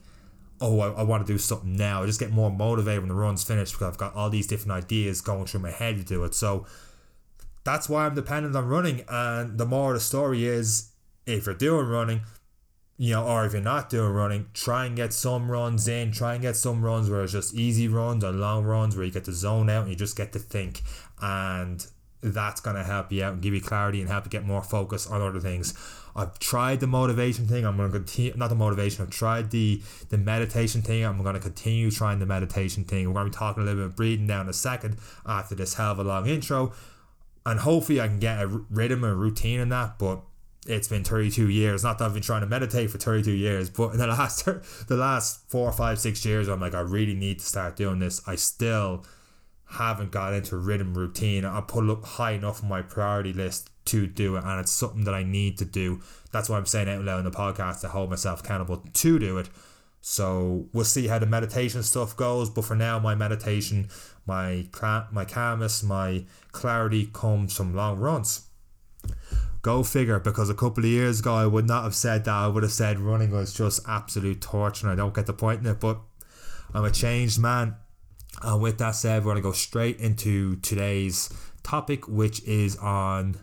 oh, 0.61 0.79
I, 0.79 0.91
I 0.91 1.03
want 1.03 1.25
to 1.25 1.33
do 1.33 1.39
something 1.39 1.75
now. 1.75 2.03
I 2.03 2.05
just 2.05 2.19
get 2.19 2.31
more 2.31 2.51
motivated 2.51 3.01
when 3.01 3.09
the 3.09 3.15
run's 3.15 3.43
finished 3.43 3.73
because 3.73 3.87
I've 3.87 3.97
got 3.97 4.13
all 4.13 4.29
these 4.29 4.45
different 4.45 4.73
ideas 4.73 5.19
going 5.21 5.45
through 5.47 5.61
my 5.61 5.71
head 5.71 5.97
to 5.97 6.03
do 6.03 6.23
it. 6.23 6.35
So 6.35 6.67
that's 7.63 7.89
why 7.89 8.05
I'm 8.05 8.13
dependent 8.13 8.55
on 8.55 8.67
running. 8.67 9.03
And 9.09 9.57
the 9.57 9.65
more 9.65 9.93
the 9.93 9.99
story 9.99 10.45
is, 10.45 10.91
if 11.25 11.47
you're 11.47 11.55
doing 11.55 11.87
running, 11.87 12.21
you 13.01 13.15
know, 13.15 13.25
or 13.25 13.47
if 13.47 13.53
you're 13.53 13.63
not 13.63 13.89
doing 13.89 14.11
running, 14.11 14.45
try 14.53 14.85
and 14.85 14.95
get 14.95 15.11
some 15.11 15.49
runs 15.49 15.87
in. 15.87 16.11
Try 16.11 16.33
and 16.33 16.41
get 16.43 16.55
some 16.55 16.85
runs 16.85 17.09
where 17.09 17.23
it's 17.23 17.31
just 17.31 17.55
easy 17.55 17.87
runs 17.87 18.23
or 18.23 18.31
long 18.31 18.63
runs 18.63 18.95
where 18.95 19.03
you 19.03 19.11
get 19.11 19.23
to 19.23 19.33
zone 19.33 19.71
out 19.71 19.81
and 19.81 19.89
you 19.89 19.95
just 19.95 20.15
get 20.15 20.31
to 20.33 20.37
think. 20.37 20.83
And 21.19 21.83
that's 22.21 22.61
going 22.61 22.75
to 22.75 22.83
help 22.83 23.11
you 23.11 23.23
out 23.23 23.33
and 23.33 23.41
give 23.41 23.55
you 23.55 23.59
clarity 23.59 24.01
and 24.01 24.07
help 24.07 24.25
you 24.25 24.29
get 24.29 24.45
more 24.45 24.61
focus 24.61 25.07
on 25.07 25.19
other 25.19 25.39
things. 25.39 25.73
I've 26.15 26.37
tried 26.37 26.79
the 26.79 26.85
motivation 26.85 27.47
thing. 27.47 27.65
I'm 27.65 27.75
going 27.75 27.91
to 27.91 27.97
continue, 27.97 28.33
not 28.35 28.49
the 28.49 28.55
motivation, 28.55 29.03
I've 29.03 29.09
tried 29.09 29.49
the, 29.49 29.81
the 30.09 30.19
meditation 30.19 30.83
thing. 30.83 31.03
I'm 31.03 31.23
going 31.23 31.33
to 31.33 31.41
continue 31.41 31.89
trying 31.89 32.19
the 32.19 32.27
meditation 32.27 32.83
thing. 32.83 33.07
We're 33.07 33.15
going 33.15 33.25
to 33.25 33.31
be 33.31 33.35
talking 33.35 33.63
a 33.63 33.65
little 33.65 33.81
bit 33.81 33.85
of 33.87 33.95
breathing 33.95 34.27
down 34.27 34.41
in 34.41 34.49
a 34.49 34.53
second 34.53 34.97
after 35.25 35.55
this 35.55 35.73
hell 35.73 35.93
of 35.93 35.97
a 35.97 36.03
long 36.03 36.27
intro. 36.27 36.71
And 37.47 37.61
hopefully 37.61 37.99
I 37.99 38.09
can 38.09 38.19
get 38.19 38.43
a 38.43 38.45
rhythm 38.45 39.03
and 39.03 39.19
routine 39.19 39.59
in 39.59 39.69
that. 39.69 39.97
But 39.97 40.21
it's 40.67 40.87
been 40.87 41.03
32 41.03 41.49
years. 41.49 41.83
Not 41.83 41.97
that 41.97 42.05
I've 42.05 42.13
been 42.13 42.21
trying 42.21 42.41
to 42.41 42.47
meditate 42.47 42.91
for 42.91 42.97
32 42.97 43.31
years, 43.31 43.69
but 43.69 43.91
in 43.91 43.97
the 43.97 44.07
last 44.07 44.45
the 44.45 44.95
last 44.95 45.49
four, 45.49 45.71
five, 45.71 45.99
six 45.99 46.25
years, 46.25 46.47
I'm 46.47 46.59
like, 46.59 46.75
I 46.75 46.81
really 46.81 47.15
need 47.15 47.39
to 47.39 47.45
start 47.45 47.75
doing 47.75 47.99
this. 47.99 48.21
I 48.27 48.35
still 48.35 49.05
haven't 49.71 50.11
got 50.11 50.33
into 50.33 50.57
rhythm 50.57 50.93
routine. 50.93 51.45
I 51.45 51.61
put 51.61 51.85
it 51.85 51.89
up 51.89 52.03
high 52.03 52.31
enough 52.31 52.61
on 52.61 52.69
my 52.69 52.81
priority 52.81 53.33
list 53.33 53.69
to 53.85 54.05
do 54.05 54.35
it, 54.35 54.43
and 54.43 54.59
it's 54.59 54.71
something 54.71 55.05
that 55.05 55.13
I 55.13 55.23
need 55.23 55.57
to 55.59 55.65
do. 55.65 56.01
That's 56.31 56.49
why 56.49 56.57
I'm 56.57 56.65
saying 56.65 56.89
out 56.89 57.03
loud 57.03 57.19
in 57.19 57.25
the 57.25 57.31
podcast 57.31 57.81
to 57.81 57.87
hold 57.87 58.09
myself 58.09 58.41
accountable 58.41 58.83
to 58.93 59.19
do 59.19 59.37
it. 59.37 59.49
So 60.01 60.67
we'll 60.73 60.85
see 60.85 61.07
how 61.07 61.19
the 61.19 61.25
meditation 61.25 61.83
stuff 61.83 62.15
goes. 62.15 62.49
But 62.49 62.65
for 62.65 62.75
now, 62.75 62.99
my 62.99 63.15
meditation, 63.15 63.89
my 64.25 64.67
my 65.11 65.25
calmness, 65.25 65.83
my 65.83 66.25
clarity 66.51 67.09
comes 67.11 67.55
from 67.55 67.75
long 67.75 67.99
runs. 67.99 68.47
Go 69.61 69.83
figure, 69.83 70.19
because 70.19 70.49
a 70.49 70.55
couple 70.55 70.83
of 70.83 70.89
years 70.89 71.19
ago 71.19 71.35
I 71.35 71.45
would 71.45 71.67
not 71.67 71.83
have 71.83 71.93
said 71.93 72.25
that. 72.25 72.33
I 72.33 72.47
would 72.47 72.63
have 72.63 72.71
said 72.71 72.99
running 72.99 73.29
was 73.29 73.53
just 73.53 73.87
absolute 73.87 74.41
torture 74.41 74.87
and 74.87 74.93
I 74.93 74.95
don't 74.95 75.13
get 75.13 75.27
the 75.27 75.33
point 75.33 75.59
in 75.59 75.67
it. 75.67 75.79
But 75.79 75.99
I'm 76.73 76.83
a 76.83 76.89
changed 76.89 77.39
man. 77.39 77.75
And 78.41 78.61
with 78.61 78.79
that 78.79 78.95
said, 78.95 79.23
we're 79.23 79.33
going 79.33 79.43
to 79.43 79.49
go 79.49 79.51
straight 79.51 79.99
into 79.99 80.55
today's 80.57 81.29
topic, 81.61 82.07
which 82.07 82.43
is 82.43 82.75
on 82.77 83.37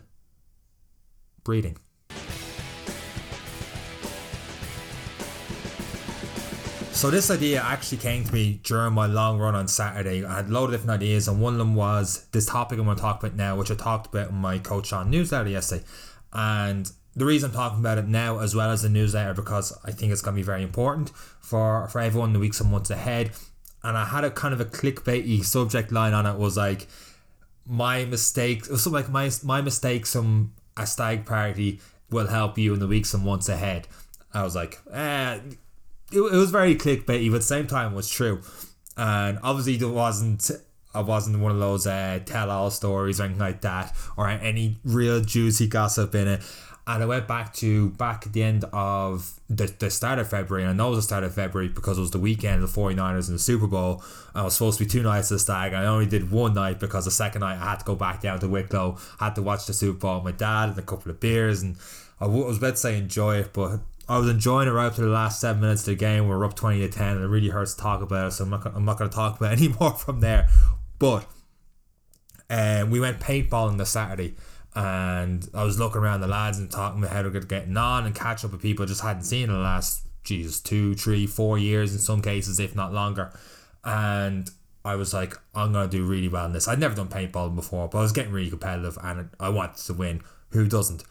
breathing. 1.45 1.77
So 6.91 7.09
this 7.09 7.31
idea 7.31 7.61
actually 7.61 7.99
came 7.99 8.25
to 8.25 8.33
me 8.33 8.59
during 8.61 8.91
my 8.91 9.05
long 9.05 9.39
run 9.39 9.55
on 9.55 9.69
Saturday. 9.69 10.25
I 10.25 10.35
had 10.37 10.47
a 10.47 10.51
load 10.51 10.65
of 10.65 10.71
different 10.71 11.01
ideas, 11.01 11.29
and 11.29 11.39
one 11.39 11.53
of 11.53 11.59
them 11.59 11.73
was 11.75 12.27
this 12.33 12.45
topic 12.45 12.77
I'm 12.77 12.83
going 12.83 12.97
to 12.97 13.01
talk 13.01 13.23
about 13.23 13.37
now, 13.37 13.55
which 13.55 13.71
I 13.71 13.75
talked 13.75 14.07
about 14.07 14.31
in 14.31 14.35
my 14.35 14.57
Coach 14.57 14.91
on 14.91 15.09
newsletter 15.09 15.49
yesterday. 15.49 15.85
And 16.33 16.91
the 17.15 17.25
reason 17.25 17.49
I'm 17.49 17.55
talking 17.55 17.79
about 17.79 17.97
it 17.97 18.07
now, 18.07 18.39
as 18.39 18.55
well 18.55 18.69
as 18.69 18.81
the 18.81 18.89
newsletter, 18.89 19.33
because 19.33 19.77
I 19.83 19.91
think 19.91 20.11
it's 20.11 20.21
going 20.21 20.35
to 20.35 20.39
be 20.39 20.45
very 20.45 20.63
important 20.63 21.11
for 21.41 21.87
for 21.87 21.99
everyone 21.99 22.29
in 22.29 22.33
the 22.33 22.39
weeks 22.39 22.59
and 22.59 22.71
months 22.71 22.89
ahead. 22.89 23.31
And 23.83 23.97
I 23.97 24.05
had 24.05 24.23
a 24.23 24.31
kind 24.31 24.53
of 24.53 24.59
a 24.59 24.65
clickbaity 24.65 25.43
subject 25.43 25.91
line 25.91 26.13
on 26.13 26.25
it 26.25 26.37
was 26.37 26.57
like 26.57 26.87
my 27.65 28.05
mistakes, 28.05 28.69
was 28.69 28.83
something 28.83 29.01
like 29.01 29.09
my 29.09 29.31
my 29.43 29.61
mistakes 29.61 30.13
from 30.13 30.53
a 30.77 30.85
stag 30.85 31.25
party 31.25 31.79
will 32.09 32.27
help 32.27 32.57
you 32.57 32.73
in 32.73 32.79
the 32.79 32.87
weeks 32.87 33.13
and 33.13 33.23
months 33.23 33.49
ahead. 33.49 33.87
I 34.33 34.43
was 34.43 34.55
like, 34.55 34.79
eh 34.91 35.39
it, 36.11 36.19
it 36.19 36.35
was 36.35 36.51
very 36.51 36.75
clickbaity, 36.75 37.29
but 37.29 37.35
at 37.35 37.41
the 37.41 37.41
same 37.41 37.67
time, 37.67 37.93
it 37.93 37.95
was 37.95 38.09
true. 38.09 38.41
And 38.97 39.39
obviously, 39.43 39.77
there 39.77 39.89
wasn't. 39.89 40.49
I 40.93 41.01
wasn't 41.01 41.39
one 41.39 41.51
of 41.51 41.59
those 41.59 41.85
uh, 41.85 42.19
tell-all 42.25 42.71
stories 42.71 43.19
or 43.19 43.23
anything 43.23 43.39
like 43.39 43.61
that, 43.61 43.95
or 44.17 44.27
any 44.27 44.77
real 44.83 45.21
juicy 45.21 45.67
gossip 45.67 46.15
in 46.15 46.27
it. 46.27 46.41
And 46.87 47.03
I 47.03 47.05
went 47.05 47.27
back 47.27 47.53
to 47.57 47.91
back 47.91 48.25
at 48.25 48.33
the 48.33 48.41
end 48.41 48.65
of 48.73 49.39
the, 49.47 49.67
the 49.77 49.91
start 49.91 50.17
of 50.17 50.27
February, 50.27 50.63
and 50.63 50.71
I 50.71 50.73
know 50.73 50.87
it 50.87 50.95
was 50.95 50.99
the 50.99 51.03
start 51.03 51.23
of 51.23 51.35
February 51.35 51.69
because 51.69 51.99
it 51.99 52.01
was 52.01 52.09
the 52.09 52.19
weekend 52.19 52.63
of 52.63 52.73
the 52.73 52.81
49ers 52.81 53.27
in 53.27 53.35
the 53.35 53.39
Super 53.39 53.67
Bowl. 53.67 54.03
I 54.33 54.41
was 54.41 54.55
supposed 54.55 54.79
to 54.79 54.85
be 54.85 54.89
two 54.89 55.03
nights 55.03 55.31
at 55.31 55.35
the 55.35 55.39
stag. 55.39 55.73
I 55.73 55.85
only 55.85 56.07
did 56.07 56.31
one 56.31 56.55
night 56.55 56.79
because 56.79 57.05
the 57.05 57.11
second 57.11 57.41
night 57.41 57.61
I 57.61 57.69
had 57.69 57.79
to 57.79 57.85
go 57.85 57.93
back 57.93 58.21
down 58.21 58.39
to 58.39 58.47
Wicklow, 58.47 58.97
had 59.19 59.35
to 59.35 59.43
watch 59.43 59.67
the 59.67 59.73
Super 59.73 59.99
Bowl 59.99 60.15
with 60.15 60.23
my 60.23 60.31
dad 60.31 60.69
and 60.69 60.79
a 60.79 60.81
couple 60.81 61.11
of 61.11 61.19
beers. 61.19 61.61
And 61.61 61.75
I 62.19 62.25
was 62.25 62.57
about 62.57 62.71
to 62.71 62.77
say 62.77 62.97
enjoy 62.97 63.37
it, 63.37 63.53
but 63.53 63.81
I 64.09 64.17
was 64.17 64.27
enjoying 64.27 64.67
it 64.67 64.71
right 64.71 64.87
up 64.87 64.95
to 64.95 65.01
the 65.01 65.07
last 65.07 65.39
seven 65.39 65.61
minutes 65.61 65.81
of 65.81 65.93
the 65.93 65.95
game. 65.95 66.27
We 66.27 66.33
are 66.33 66.43
up 66.43 66.55
twenty 66.55 66.79
to 66.79 66.89
ten, 66.89 67.17
and 67.17 67.23
it 67.23 67.27
really 67.27 67.49
hurts 67.49 67.75
to 67.75 67.81
talk 67.81 68.01
about 68.01 68.29
it. 68.29 68.31
So 68.31 68.43
I'm 68.45 68.49
not. 68.49 68.65
I'm 68.65 68.83
not 68.83 68.97
going 68.97 69.11
to 69.11 69.15
talk 69.15 69.39
about 69.39 69.53
it 69.53 69.59
anymore 69.63 69.91
from 69.91 70.21
there. 70.21 70.49
But 70.99 71.25
um, 72.49 72.91
we 72.91 72.99
went 72.99 73.19
paintballing 73.19 73.77
the 73.77 73.85
Saturday, 73.85 74.35
and 74.75 75.47
I 75.53 75.63
was 75.63 75.79
looking 75.79 76.01
around 76.01 76.21
the 76.21 76.27
lads 76.27 76.59
and 76.59 76.69
talking 76.69 76.99
about 76.99 77.13
how 77.13 77.23
they're 77.23 77.41
getting 77.41 77.77
on 77.77 78.05
and 78.05 78.13
catch 78.13 78.45
up 78.45 78.51
with 78.51 78.61
people 78.61 78.83
I 78.83 78.87
just 78.87 79.01
hadn't 79.01 79.23
seen 79.23 79.43
in 79.43 79.53
the 79.53 79.59
last 79.59 80.05
Jesus 80.23 80.59
two, 80.59 80.93
three, 80.95 81.25
four 81.25 81.57
years 81.57 81.93
in 81.93 81.99
some 81.99 82.21
cases, 82.21 82.59
if 82.59 82.75
not 82.75 82.93
longer. 82.93 83.31
And 83.83 84.49
I 84.83 84.95
was 84.95 85.13
like, 85.13 85.35
I'm 85.55 85.73
gonna 85.73 85.87
do 85.87 86.05
really 86.05 86.27
well 86.27 86.45
in 86.45 86.53
this. 86.53 86.67
I'd 86.67 86.79
never 86.79 86.95
done 86.95 87.07
paintballing 87.07 87.55
before, 87.55 87.87
but 87.87 87.99
I 87.99 88.01
was 88.01 88.11
getting 88.11 88.31
really 88.31 88.49
competitive, 88.49 88.97
and 89.01 89.29
I 89.39 89.49
wanted 89.49 89.77
to 89.85 89.93
win. 89.93 90.21
Who 90.51 90.67
doesn't? 90.67 91.03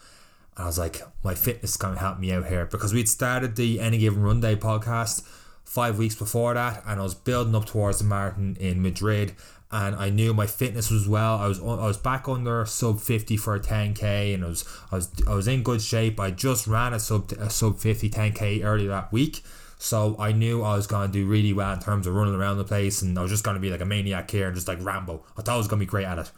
I 0.57 0.67
was 0.67 0.79
like, 0.79 1.01
my 1.23 1.35
fitness 1.35 1.77
to 1.77 1.95
help 1.95 2.19
me 2.19 2.33
out 2.33 2.47
here 2.47 2.67
because 2.67 2.93
we'd 2.93 3.09
started 3.09 3.55
the 3.55 3.79
Any 3.79 3.99
Given 3.99 4.23
Runday 4.23 4.57
podcast 4.57 5.25
five 5.63 5.99
weeks 5.99 6.17
before 6.17 6.55
that, 6.55 6.83
and 6.87 6.99
I 6.99 7.03
was 7.03 7.15
building 7.15 7.55
up 7.55 7.67
towards 7.67 7.99
the 7.99 8.05
marathon 8.05 8.57
in 8.59 8.83
Madrid. 8.83 9.35
And 9.71 9.95
I 9.97 10.09
knew 10.09 10.33
my 10.33 10.47
fitness 10.47 10.91
was 10.91 11.07
well. 11.07 11.37
I 11.37 11.47
was 11.47 11.61
I 11.61 11.65
was 11.65 11.99
back 11.99 12.27
under 12.27 12.65
sub 12.65 13.01
fifty 13.01 13.37
for 13.37 13.55
a 13.55 13.61
ten 13.61 13.93
k, 13.93 14.33
and 14.33 14.45
I 14.45 14.49
was 14.49 14.65
I 14.91 14.97
was 14.97 15.11
I 15.27 15.35
was 15.35 15.47
in 15.47 15.63
good 15.63 15.83
shape. 15.83 16.19
I 16.19 16.31
just 16.31 16.67
ran 16.67 16.95
a 16.95 17.01
sub 17.01 17.33
a 17.33 17.51
sub 17.51 17.79
50 17.79 18.09
10 18.09 18.33
k 18.33 18.63
earlier 18.63 18.89
that 18.89 19.13
week, 19.13 19.43
so 19.79 20.17
I 20.19 20.33
knew 20.33 20.63
I 20.63 20.75
was 20.75 20.87
to 20.87 21.13
do 21.13 21.27
really 21.27 21.53
well 21.53 21.73
in 21.73 21.81
terms 21.81 22.07
of 22.07 22.15
running 22.15 22.35
around 22.35 22.57
the 22.57 22.65
place, 22.65 23.03
and 23.03 23.19
I 23.19 23.23
was 23.23 23.31
just 23.31 23.45
to 23.57 23.61
be 23.61 23.71
like 23.71 23.83
a 23.83 23.85
maniac 23.85 24.31
here 24.31 24.47
and 24.47 24.55
just 24.55 24.69
like 24.69 24.83
Rambo. 24.83 25.23
I 25.37 25.43
thought 25.43 25.55
I 25.55 25.59
was 25.59 25.69
to 25.81 25.85
be 25.85 25.91
great 25.91 26.07
at 26.07 26.19
it. 26.19 26.31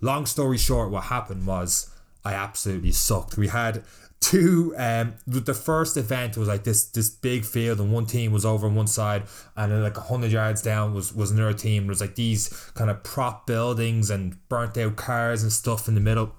Long 0.00 0.24
story 0.24 0.56
short, 0.56 0.90
what 0.90 1.04
happened 1.04 1.46
was 1.46 1.91
I 2.24 2.34
absolutely 2.34 2.92
sucked. 2.92 3.36
We 3.36 3.48
had 3.48 3.84
two 4.22 4.72
um 4.78 5.14
the 5.26 5.52
first 5.52 5.96
event 5.96 6.36
was 6.36 6.46
like 6.46 6.62
this 6.62 6.84
this 6.84 7.10
big 7.10 7.44
field 7.44 7.80
and 7.80 7.92
one 7.92 8.06
team 8.06 8.30
was 8.30 8.46
over 8.46 8.68
on 8.68 8.74
one 8.76 8.86
side 8.86 9.24
and 9.56 9.72
then 9.72 9.82
like 9.82 9.96
100 9.96 10.30
yards 10.30 10.62
down 10.62 10.94
was 10.94 11.12
was 11.12 11.32
another 11.32 11.52
team. 11.52 11.84
There 11.84 11.88
was 11.88 12.00
like 12.00 12.14
these 12.14 12.48
kind 12.74 12.88
of 12.88 13.02
prop 13.02 13.46
buildings 13.46 14.10
and 14.10 14.36
burnt 14.48 14.78
out 14.78 14.94
cars 14.96 15.42
and 15.42 15.52
stuff 15.52 15.88
in 15.88 15.94
the 15.94 16.00
middle. 16.00 16.34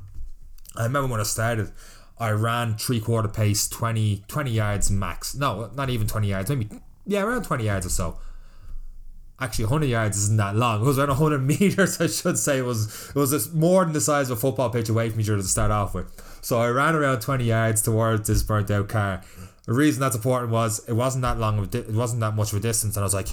I 0.78 0.84
remember 0.84 1.12
when 1.12 1.20
i 1.20 1.24
started 1.24 1.72
i 2.18 2.30
ran 2.32 2.78
three 2.78 3.02
quarter 3.02 3.28
pace 3.28 3.68
20 3.68 4.24
20 4.28 4.52
yards 4.52 4.90
max. 4.90 5.36
No 5.36 5.70
not 5.76 5.90
even 5.90 6.08
20 6.08 6.28
yards 6.28 6.50
maybe 6.50 6.70
yeah 7.06 7.22
around 7.22 7.44
20 7.44 7.66
yards 7.66 7.86
or 7.86 7.90
so 7.90 8.18
actually 9.44 9.66
100 9.66 9.86
yards 9.88 10.18
isn't 10.18 10.38
that 10.38 10.56
long. 10.56 10.82
It 10.82 10.86
was 10.86 10.98
around 10.98 11.10
100 11.10 11.40
meters, 11.60 12.00
I 12.00 12.08
should 12.08 12.40
say. 12.40 12.60
It 12.60 12.66
was 12.66 13.10
it 13.10 13.16
was 13.16 13.54
more 13.54 13.84
than 13.84 13.94
the 13.94 14.02
size 14.02 14.30
of 14.30 14.38
a 14.38 14.42
football 14.42 14.70
pitch 14.70 14.90
away 14.90 15.10
from 15.10 15.20
each 15.20 15.30
other 15.30 15.42
to 15.42 15.48
start 15.48 15.72
off 15.72 15.94
with. 15.94 16.10
So 16.42 16.60
I 16.60 16.70
ran 16.70 16.96
around 16.96 17.22
20 17.22 17.44
yards 17.44 17.82
towards 17.82 18.28
this 18.28 18.44
burnt 18.44 18.72
out 18.72 18.90
car. 18.90 19.22
The 19.66 19.74
reason 19.74 20.02
that's 20.02 20.16
important 20.16 20.52
was 20.52 20.88
it 20.88 20.94
wasn't 20.94 21.22
that 21.24 21.40
long 21.40 21.70
it 21.72 21.90
wasn't 21.92 22.22
that 22.22 22.36
much 22.36 22.52
of 22.52 22.60
a 22.60 22.62
distance, 22.62 22.96
and 22.96 23.04
I 23.04 23.06
was 23.06 23.14
like. 23.14 23.30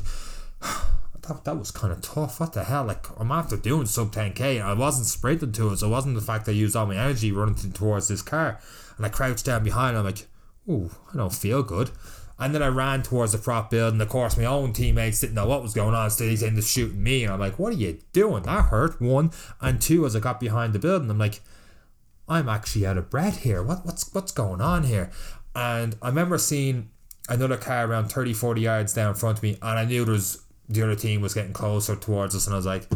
That, 1.28 1.44
that 1.44 1.58
was 1.58 1.70
kind 1.70 1.92
of 1.92 2.00
tough. 2.00 2.40
What 2.40 2.54
the 2.54 2.64
hell? 2.64 2.84
Like, 2.84 3.06
I'm 3.20 3.30
after 3.30 3.56
doing 3.56 3.86
sub 3.86 4.10
10k. 4.10 4.60
I 4.60 4.72
wasn't 4.72 5.06
sprinting 5.06 5.52
to 5.52 5.68
it, 5.68 5.76
so 5.76 5.86
it 5.86 5.90
wasn't 5.90 6.14
the 6.16 6.22
fact 6.22 6.48
I 6.48 6.52
used 6.52 6.74
all 6.74 6.86
my 6.86 6.96
energy 6.96 7.30
running 7.30 7.54
towards 7.72 8.08
this 8.08 8.22
car. 8.22 8.58
And 8.96 9.04
I 9.04 9.10
crouched 9.10 9.44
down 9.44 9.62
behind. 9.62 9.98
I'm 9.98 10.06
like, 10.06 10.26
oh, 10.68 10.90
I 11.12 11.18
don't 11.18 11.32
feel 11.32 11.62
good. 11.62 11.90
And 12.40 12.54
then 12.54 12.62
I 12.62 12.68
ran 12.68 13.02
towards 13.02 13.32
the 13.32 13.38
prop 13.38 13.70
building. 13.70 14.00
Of 14.00 14.08
course, 14.08 14.36
my 14.36 14.46
own 14.46 14.72
teammates 14.72 15.20
didn't 15.20 15.34
know 15.34 15.46
what 15.46 15.62
was 15.62 15.74
going 15.74 15.94
on, 15.94 16.10
so 16.10 16.24
they 16.24 16.30
ended 16.30 16.58
up 16.58 16.64
shooting 16.64 17.02
me. 17.02 17.22
And 17.22 17.32
I'm 17.32 17.38
like, 17.38 17.58
what 17.58 17.72
are 17.72 17.76
you 17.76 18.00
doing? 18.12 18.44
That 18.44 18.66
hurt. 18.66 19.00
One. 19.00 19.30
And 19.60 19.80
two, 19.80 20.06
as 20.06 20.16
I 20.16 20.20
got 20.20 20.40
behind 20.40 20.72
the 20.72 20.78
building, 20.78 21.10
I'm 21.10 21.18
like, 21.18 21.40
I'm 22.26 22.48
actually 22.48 22.86
out 22.86 22.96
of 22.96 23.10
breath 23.10 23.42
here. 23.42 23.62
What, 23.62 23.84
what's, 23.84 24.12
what's 24.14 24.32
going 24.32 24.60
on 24.60 24.84
here? 24.84 25.10
And 25.54 25.96
I 26.00 26.08
remember 26.08 26.38
seeing 26.38 26.90
another 27.28 27.56
car 27.56 27.86
around 27.86 28.08
30, 28.08 28.32
40 28.32 28.60
yards 28.60 28.92
down 28.92 29.14
front 29.14 29.38
of 29.38 29.42
me, 29.42 29.58
and 29.62 29.78
I 29.78 29.84
knew 29.84 30.04
there 30.04 30.12
was 30.12 30.42
the 30.70 30.82
other 30.82 30.94
team 30.94 31.20
was 31.20 31.34
getting 31.34 31.52
closer 31.52 31.96
towards 31.96 32.34
us, 32.34 32.46
and 32.46 32.54
I 32.54 32.56
was 32.56 32.66
like, 32.66 32.86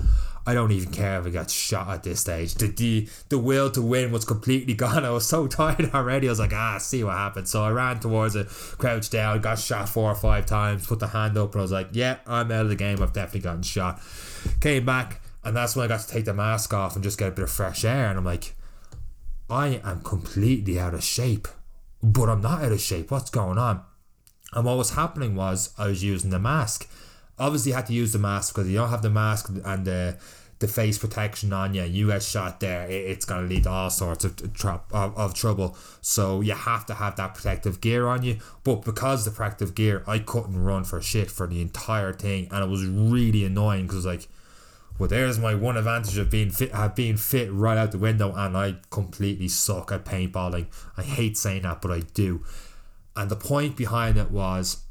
I 0.47 0.54
don't 0.54 0.71
even 0.71 0.93
care 0.93 1.19
if 1.19 1.26
I 1.26 1.31
get 1.31 1.50
shot 1.50 1.88
at 1.88 2.02
this 2.04 2.21
stage. 2.21 2.54
The, 2.54 2.69
the 2.69 3.09
the 3.31 3.38
will 3.38 3.71
to 3.73 3.83
win 3.83 4.12
was 4.12 4.25
completely 4.25 4.75
gone. 4.85 5.04
I 5.04 5.11
was 5.11 5.26
so 5.26 5.47
tired 5.47 5.90
already. 5.93 6.28
I 6.28 6.31
was 6.31 6.38
like, 6.38 6.52
ah, 6.52 6.78
see 6.78 7.02
what 7.02 7.14
happens. 7.14 7.50
So 7.50 7.64
I 7.64 7.71
ran 7.71 7.99
towards 7.99 8.37
it, 8.37 8.47
crouched 8.49 9.11
down, 9.11 9.40
got 9.40 9.59
shot 9.59 9.88
four 9.88 10.11
or 10.11 10.14
five 10.14 10.47
times, 10.47 10.87
put 10.87 11.00
the 11.00 11.09
hand 11.09 11.37
up, 11.37 11.52
and 11.52 11.61
I 11.61 11.62
was 11.62 11.73
like, 11.73 11.88
yeah, 11.93 12.19
I'm 12.26 12.52
out 12.52 12.62
of 12.62 12.69
the 12.69 12.76
game. 12.76 13.02
I've 13.02 13.12
definitely 13.12 13.40
gotten 13.40 13.62
shot. 13.62 14.00
Came 14.61 14.87
back, 14.87 15.21
and 15.43 15.57
that's 15.57 15.75
when 15.75 15.85
I 15.85 15.88
got 15.88 16.00
to 16.00 16.09
take 16.09 16.26
the 16.26 16.35
mask 16.35 16.73
off 16.73 16.95
and 16.95 17.02
just 17.02 17.19
get 17.19 17.28
a 17.28 17.33
bit 17.33 17.45
of 17.45 17.50
fresh 17.50 17.85
air. 17.85 18.09
And 18.09 18.19
I'm 18.19 18.25
like, 18.25 18.54
I 19.50 19.81
am 19.83 20.02
completely 20.02 20.78
out 20.78 20.95
of 20.95 21.02
shape, 21.02 21.49
but 22.02 22.28
I'm 22.28 22.40
not 22.40 22.62
out 22.62 22.73
of 22.73 22.81
shape. 22.81 23.11
What's 23.11 23.31
going 23.31 23.59
on? 23.59 23.83
And 24.52 24.64
what 24.64 24.78
was 24.78 24.90
happening 24.90 25.35
was 25.35 25.75
I 25.76 25.88
was 25.88 26.04
using 26.04 26.31
the 26.31 26.38
mask 26.38 26.88
obviously 27.38 27.73
had 27.73 27.87
to 27.87 27.93
use 27.93 28.12
the 28.12 28.19
mask 28.19 28.55
because 28.55 28.69
you 28.71 28.76
don't 28.76 28.91
have 28.91 29.03
the 29.03 29.11
mask 29.11 29.50
and 29.64 29.85
the 29.85 30.19
the 30.61 30.69
face 30.69 30.99
protection 30.99 31.53
on 31.53 31.75
you, 31.75 31.83
you 31.83 32.07
get 32.07 32.23
shot 32.23 32.61
there, 32.61 32.87
it's 32.88 33.25
going 33.25 33.43
to 33.47 33.55
lead 33.55 33.64
to 33.64 33.71
all 33.71 33.91
sorts 33.91 34.25
of, 34.25 34.53
tra- 34.55 34.81
of, 34.93 35.17
of 35.17 35.35
trouble. 35.35 35.76
So 36.00 36.41
you 36.41 36.55
have 36.55 36.87
to 36.87 36.95
have 36.95 37.17
that 37.17 37.35
protective 37.35 37.81
gear 37.81 38.07
on 38.07 38.23
you. 38.23 38.38
But 38.62 38.85
because 38.85 39.25
the 39.25 39.31
protective 39.31 39.75
gear, 39.75 40.03
I 40.07 40.21
couldn't 40.21 40.62
run 40.62 40.85
for 40.85 41.03
shit 41.03 41.31
for 41.31 41.47
the 41.47 41.61
entire 41.61 42.12
thing, 42.12 42.49
and 42.50 42.64
it 42.64 42.69
was 42.71 42.87
really 42.87 43.45
annoying 43.45 43.87
because 43.87 44.07
like, 44.07 44.29
well, 44.99 45.09
there's 45.09 45.38
my 45.41 45.55
one 45.55 45.76
advantage 45.76 46.17
of 46.19 46.31
being 46.31 46.50
fit, 46.50 46.73
have 46.73 46.95
being 46.95 47.17
fit 47.17 47.53
right 47.53 47.76
out 47.76 47.93
the 47.93 47.99
window, 47.99 48.33
and 48.35 48.57
I 48.57 48.76
completely 48.91 49.49
suck 49.49 49.91
at 49.91 50.05
paintballing. 50.05 50.69
I 50.97 51.03
hate 51.03 51.37
saying 51.37 51.62
that, 51.62 51.83
but 51.83 51.91
I 51.91 52.00
do. 52.14 52.43
And 53.17 53.31
the 53.31 53.37
point 53.37 53.76
behind 53.76 54.17
it 54.17 54.31
was 54.31 54.85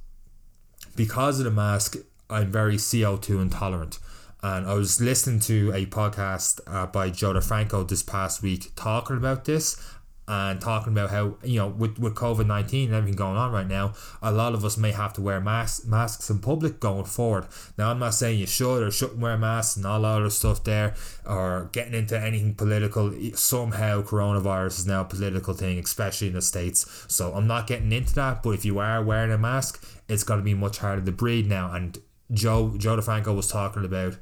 because 0.96 1.40
of 1.40 1.46
the 1.46 1.52
mask, 1.52 1.96
I'm 2.34 2.52
very 2.52 2.75
CO2 2.78 3.42
intolerant. 3.42 4.00
And 4.42 4.68
I 4.68 4.74
was 4.74 5.00
listening 5.00 5.40
to 5.42 5.72
a 5.74 5.86
podcast 5.86 6.60
uh, 6.68 6.88
by 6.88 7.10
Joe 7.10 7.34
DeFranco 7.34 7.88
this 7.88 8.04
past 8.04 8.42
week 8.42 8.72
talking 8.75 9.16
about 9.16 9.46
this. 9.46 9.78
and 10.25 10.62
talking 10.62 10.94
about 10.94 11.10
how 11.10 11.36
you 11.44 11.58
know 11.60 11.68
with, 11.68 12.00
with 12.00 12.16
COVID 12.16 12.46
nineteen 12.48 12.88
and 12.90 12.96
everything 12.96 13.18
going 13.18 13.36
on 13.36 13.52
right 13.52 13.68
now, 13.68 13.94
a 14.22 14.32
lot 14.32 14.54
of 14.54 14.63
us 14.63 14.78
may 14.78 14.92
have 14.92 15.12
to 15.13 15.22
wear 15.22 15.42
masks 15.42 15.86
masks 15.86 16.30
in 16.30 16.40
public 16.40 16.80
going 16.80 17.04
forward. 17.04 17.46
Now 17.78 17.92
I'm 17.92 18.00
not 18.00 18.13
saying 18.13 18.40
you 18.40 18.48
should 18.48 18.84
or 18.84 18.92
shouldn't 18.92 19.20
wear 19.20 19.38
masks 19.38 19.75
and 19.75 19.86
all 19.86 20.02
that 20.02 20.08
other 20.08 20.30
stuff 20.30 20.63
there, 20.63 20.96
or 21.25 21.70
getting 21.74 21.94
into 21.94 22.20
anything 22.20 22.56
political. 22.56 23.13
Somehow 23.36 24.02
coronavirus 24.02 24.80
is 24.80 24.88
now 24.88 25.02
a 25.02 25.06
political 25.06 25.54
thing, 25.54 25.78
especially 25.80 26.28
in 26.28 26.34
the 26.34 26.42
states. 26.42 27.06
So 27.08 27.34
I'm 27.34 27.48
not 27.48 27.68
getting 27.68 27.92
into 27.92 28.16
that. 28.16 28.44
But 28.44 28.52
if 28.52 28.63
you 28.66 28.80
are 28.80 29.04
wearing 29.04 29.32
a 29.32 29.38
mask, 29.38 29.86
it's 30.08 30.24
going 30.24 30.40
to 30.40 30.44
be 30.44 30.54
much 30.54 30.78
harder 30.78 31.02
to 31.02 31.12
breathe 31.12 31.48
now. 31.48 31.72
And 31.74 32.00
Joe 32.32 32.75
Joe 32.77 32.98
DeFranco 32.98 33.36
was 33.36 33.48
talking 33.48 33.86
about 33.86 34.18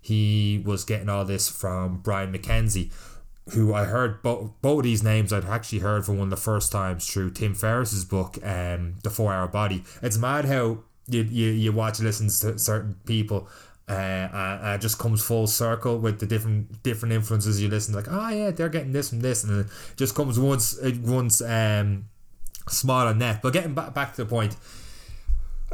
he 0.00 0.62
was 0.64 0.84
getting 0.84 1.08
all 1.08 1.24
this 1.24 1.48
from 1.48 1.98
Brian 1.98 2.32
MacKenzie 2.32 2.90
who 3.50 3.74
I 3.74 3.84
heard 3.84 4.22
both 4.22 4.50
both 4.62 4.78
of 4.78 4.84
these 4.84 5.02
names 5.02 5.32
I'd 5.32 5.44
actually 5.44 5.80
heard 5.80 6.06
for 6.06 6.12
one 6.12 6.24
of 6.24 6.30
the 6.30 6.36
first 6.36 6.72
times 6.72 7.06
through 7.06 7.32
Tim 7.32 7.54
Ferriss's 7.54 8.04
book, 8.04 8.38
um, 8.42 8.94
The 9.02 9.10
Four 9.10 9.34
Hour 9.34 9.48
Body. 9.48 9.84
It's 10.02 10.16
mad 10.16 10.46
how 10.46 10.78
you 11.08 11.22
you, 11.22 11.50
you 11.50 11.72
watch 11.72 12.00
listen 12.00 12.28
to 12.28 12.58
certain 12.58 12.96
people 13.04 13.48
uh, 13.86 13.92
and, 13.92 14.74
it 14.74 14.80
just 14.80 14.98
comes 14.98 15.22
full 15.22 15.46
circle 15.46 15.98
with 15.98 16.18
the 16.20 16.26
different 16.26 16.82
different 16.82 17.12
influences 17.12 17.60
you 17.60 17.68
listen 17.68 17.94
like 17.94 18.06
oh 18.08 18.28
yeah 18.30 18.50
they're 18.50 18.70
getting 18.70 18.92
this 18.92 19.10
from 19.10 19.20
this 19.20 19.44
and 19.44 19.60
it 19.60 19.66
just 19.96 20.14
comes 20.14 20.38
once 20.38 20.78
once 21.02 21.42
um 21.42 22.06
small 22.66 23.06
and 23.06 23.18
net 23.18 23.42
but 23.42 23.52
getting 23.52 23.74
back 23.74 23.92
back 23.92 24.14
to 24.14 24.24
the 24.24 24.28
point 24.28 24.56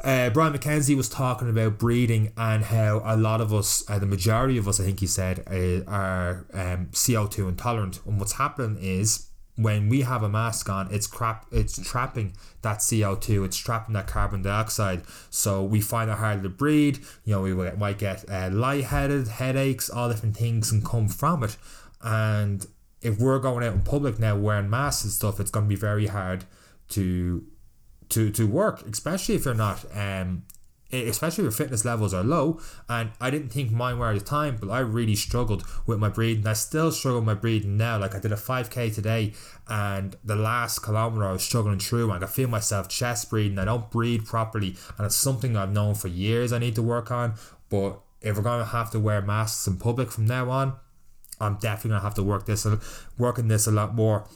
uh, 0.05 0.31
Brian 0.31 0.53
MacKenzie 0.53 0.97
was 0.97 1.09
talking 1.09 1.49
about 1.49 1.79
breeding 1.79 2.33
and 2.37 2.65
how 2.65 3.03
a 3.05 3.17
lot 3.17 3.41
of 3.41 3.53
us, 3.53 3.85
uh, 3.89 3.99
the 3.99 4.07
majority 4.07 4.57
of 4.59 4.67
us, 4.69 4.81
I 4.81 4.85
think 4.85 5.01
he 5.01 5.07
said, 5.07 5.41
uh, 5.47 5.89
are 5.91 6.47
um, 6.53 6.87
CO2 6.93 7.49
intolerant. 7.49 8.01
And 8.07 8.19
what's 8.19 8.33
happening 8.33 8.79
is 8.81 9.29
when 9.57 9.89
we 9.89 10.03
have 10.03 10.23
a 10.23 10.29
mask 10.29 10.71
on, 10.71 10.89
it's 10.93 11.07
crap. 11.07 11.47
It's 11.53 11.79
trapping 11.87 12.35
that 12.63 12.79
CO2. 12.79 13.45
It's 13.45 13.57
trapping 13.57 13.95
that 13.95 14.07
carbon 14.07 14.43
dioxide. 14.43 15.03
So 15.29 15.63
we 15.63 15.81
find 15.81 16.11
it 16.11 16.17
harder 16.17 16.43
to 16.45 16.49
breathe. 16.49 17.05
You 17.25 17.35
know, 17.35 17.43
we 17.43 17.55
might 17.55 17.99
get 17.99 18.25
uh, 18.31 18.49
lightheaded, 18.53 19.29
headaches, 19.29 19.91
all 19.91 20.09
different 20.09 20.37
things 20.37 20.71
can 20.71 20.83
come 20.83 21.09
from 21.09 21.43
it. 21.43 21.57
And 22.03 22.67
if 23.03 23.19
we're 23.19 23.39
going 23.39 23.65
out 23.65 23.75
in 23.75 23.83
public 23.83 24.19
now 24.19 24.37
wearing 24.37 24.71
masks 24.71 25.05
and 25.05 25.13
stuff, 25.13 25.41
it's 25.41 25.51
going 25.51 25.67
to 25.67 25.69
be 25.69 25.77
very 25.77 26.07
hard 26.07 26.45
to 26.91 27.45
to 28.11 28.31
to 28.31 28.47
work, 28.47 28.87
especially 28.87 29.35
if 29.35 29.45
you're 29.45 29.55
not 29.55 29.85
um 29.97 30.45
especially 30.93 31.43
if 31.43 31.47
your 31.47 31.53
fitness 31.53 31.85
levels 31.85 32.13
are 32.13 32.25
low. 32.25 32.61
And 32.89 33.11
I 33.21 33.31
didn't 33.31 33.51
think 33.51 33.71
mine 33.71 33.99
were 33.99 34.09
at 34.09 34.19
the 34.19 34.25
time, 34.25 34.59
but 34.61 34.71
I 34.71 34.81
really 34.81 35.15
struggled 35.15 35.65
with 35.87 35.99
my 35.99 36.09
breathing. 36.09 36.47
I 36.47 36.55
still 36.55 36.91
struggle 36.91 37.21
with 37.21 37.27
my 37.27 37.35
breathing 37.35 37.77
now. 37.77 37.99
Like 37.99 38.15
I 38.15 38.19
did 38.19 38.33
a 38.33 38.37
5k 38.37 38.95
today, 38.95 39.35
and 39.69 40.17
the 40.25 40.37
last 40.37 40.81
kilometer 40.81 41.25
I 41.25 41.33
was 41.33 41.43
struggling 41.43 41.79
through. 41.79 42.11
I 42.11 42.19
could 42.19 42.29
feel 42.29 42.49
myself 42.49 42.89
chest 42.89 43.31
breathing. 43.31 43.59
I 43.59 43.65
don't 43.65 43.91
breathe 43.91 44.27
properly, 44.27 44.77
and 44.97 45.07
it's 45.07 45.17
something 45.17 45.57
I've 45.57 45.73
known 45.73 45.95
for 45.95 46.09
years. 46.09 46.53
I 46.53 46.59
need 46.59 46.75
to 46.75 46.83
work 46.83 47.11
on. 47.11 47.35
But 47.69 48.01
if 48.21 48.37
we're 48.37 48.43
gonna 48.43 48.65
have 48.65 48.91
to 48.91 49.01
wear 49.01 49.23
masks 49.23 49.67
in 49.67 49.77
public 49.77 50.11
from 50.11 50.27
now 50.27 50.51
on, 50.51 50.75
I'm 51.41 51.55
definitely 51.55 51.91
gonna 51.91 52.03
have 52.03 52.15
to 52.15 52.23
work 52.23 52.47
this, 52.47 52.67
working 53.17 53.49
this 53.49 53.67
a 53.67 53.71
lot 53.71 53.95
more. 53.95 54.27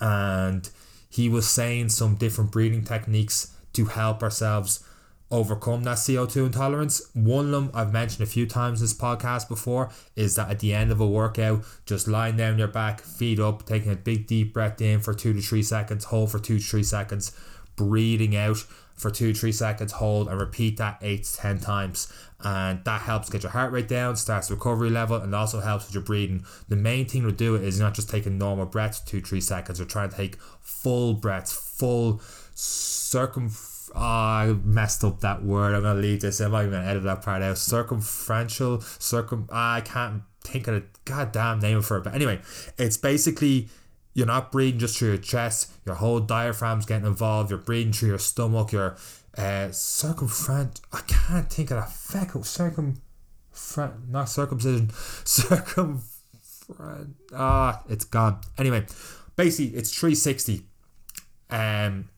And 0.00 0.68
he 1.08 1.28
was 1.28 1.48
saying 1.48 1.90
some 1.90 2.16
different 2.16 2.50
breathing 2.50 2.84
techniques 2.84 3.54
to 3.72 3.86
help 3.86 4.22
ourselves 4.22 4.84
overcome 5.30 5.84
that 5.84 5.98
CO2 5.98 6.46
intolerance. 6.46 7.10
One 7.14 7.46
of 7.46 7.50
them 7.50 7.70
I've 7.74 7.92
mentioned 7.92 8.26
a 8.26 8.30
few 8.30 8.46
times 8.46 8.80
in 8.80 8.84
this 8.84 8.94
podcast 8.94 9.48
before 9.48 9.90
is 10.16 10.36
that 10.36 10.50
at 10.50 10.60
the 10.60 10.72
end 10.72 10.90
of 10.90 11.00
a 11.00 11.06
workout, 11.06 11.64
just 11.84 12.08
lying 12.08 12.36
down 12.36 12.58
your 12.58 12.68
back, 12.68 13.00
feet 13.00 13.38
up, 13.38 13.66
taking 13.66 13.92
a 13.92 13.96
big 13.96 14.26
deep 14.26 14.54
breath 14.54 14.80
in 14.80 15.00
for 15.00 15.14
two 15.14 15.32
to 15.34 15.40
three 15.40 15.62
seconds, 15.62 16.06
hold 16.06 16.30
for 16.30 16.38
two 16.38 16.58
to 16.58 16.64
three 16.64 16.82
seconds, 16.82 17.32
breathing 17.76 18.36
out 18.36 18.64
for 18.98 19.10
two 19.10 19.32
three 19.32 19.52
seconds, 19.52 19.92
hold 19.92 20.28
and 20.28 20.38
repeat 20.38 20.76
that 20.76 20.98
eight 21.00 21.24
to 21.24 21.36
ten 21.36 21.58
times. 21.58 22.12
And 22.40 22.84
that 22.84 23.02
helps 23.02 23.30
get 23.30 23.42
your 23.42 23.52
heart 23.52 23.72
rate 23.72 23.88
down, 23.88 24.16
starts 24.16 24.50
recovery 24.50 24.90
level, 24.90 25.16
and 25.16 25.34
also 25.34 25.60
helps 25.60 25.86
with 25.86 25.94
your 25.94 26.04
breathing. 26.04 26.44
The 26.68 26.76
main 26.76 27.06
thing 27.06 27.22
to 27.22 27.32
do 27.32 27.54
it 27.54 27.64
is 27.64 27.80
not 27.80 27.94
just 27.94 28.10
taking 28.10 28.38
normal 28.38 28.66
breaths 28.66 29.00
two, 29.00 29.20
three 29.20 29.40
seconds, 29.40 29.80
or 29.80 29.84
trying 29.84 30.10
to 30.10 30.16
take 30.16 30.36
full 30.60 31.14
breaths, 31.14 31.52
full 31.52 32.20
circum. 32.54 33.50
Oh, 33.90 33.92
ah, 33.96 34.40
I 34.40 34.46
messed 34.52 35.02
up 35.02 35.20
that 35.20 35.42
word. 35.42 35.74
I'm 35.74 35.82
gonna 35.82 36.00
leave 36.00 36.20
this. 36.20 36.40
I'm 36.40 36.52
not 36.52 36.60
even 36.60 36.72
gonna 36.72 36.86
edit 36.86 37.04
that 37.04 37.22
part 37.22 37.42
out. 37.42 37.56
Circumferential, 37.56 38.80
circum. 38.80 39.48
I 39.50 39.80
can't 39.80 40.22
think 40.42 40.68
of 40.68 40.74
the 40.74 40.84
goddamn 41.04 41.60
name 41.60 41.80
for 41.82 41.96
it. 41.96 42.04
But 42.04 42.14
anyway, 42.14 42.40
it's 42.76 42.96
basically 42.96 43.68
you're 44.18 44.26
not 44.26 44.50
breathing 44.50 44.80
just 44.80 44.98
through 44.98 45.10
your 45.10 45.16
chest. 45.18 45.70
Your 45.86 45.94
whole 45.94 46.18
diaphragm's 46.18 46.86
getting 46.86 47.06
involved. 47.06 47.50
You're 47.50 47.60
breathing 47.60 47.92
through 47.92 48.08
your 48.08 48.18
stomach. 48.18 48.72
Your 48.72 48.96
uh, 49.36 49.70
circumferent. 49.70 50.80
I 50.92 51.02
can't 51.02 51.48
think 51.48 51.70
of 51.70 51.76
that. 51.76 51.88
Feckle. 51.88 52.44
Circum. 52.44 53.00
Not 54.08 54.28
circumcision. 54.28 54.90
Circum. 55.24 56.02
Ah, 57.32 57.84
it's 57.88 58.04
gone. 58.04 58.40
Anyway, 58.58 58.86
basically, 59.36 59.78
it's 59.78 59.96
360. 59.96 60.64
Um, 61.50 62.08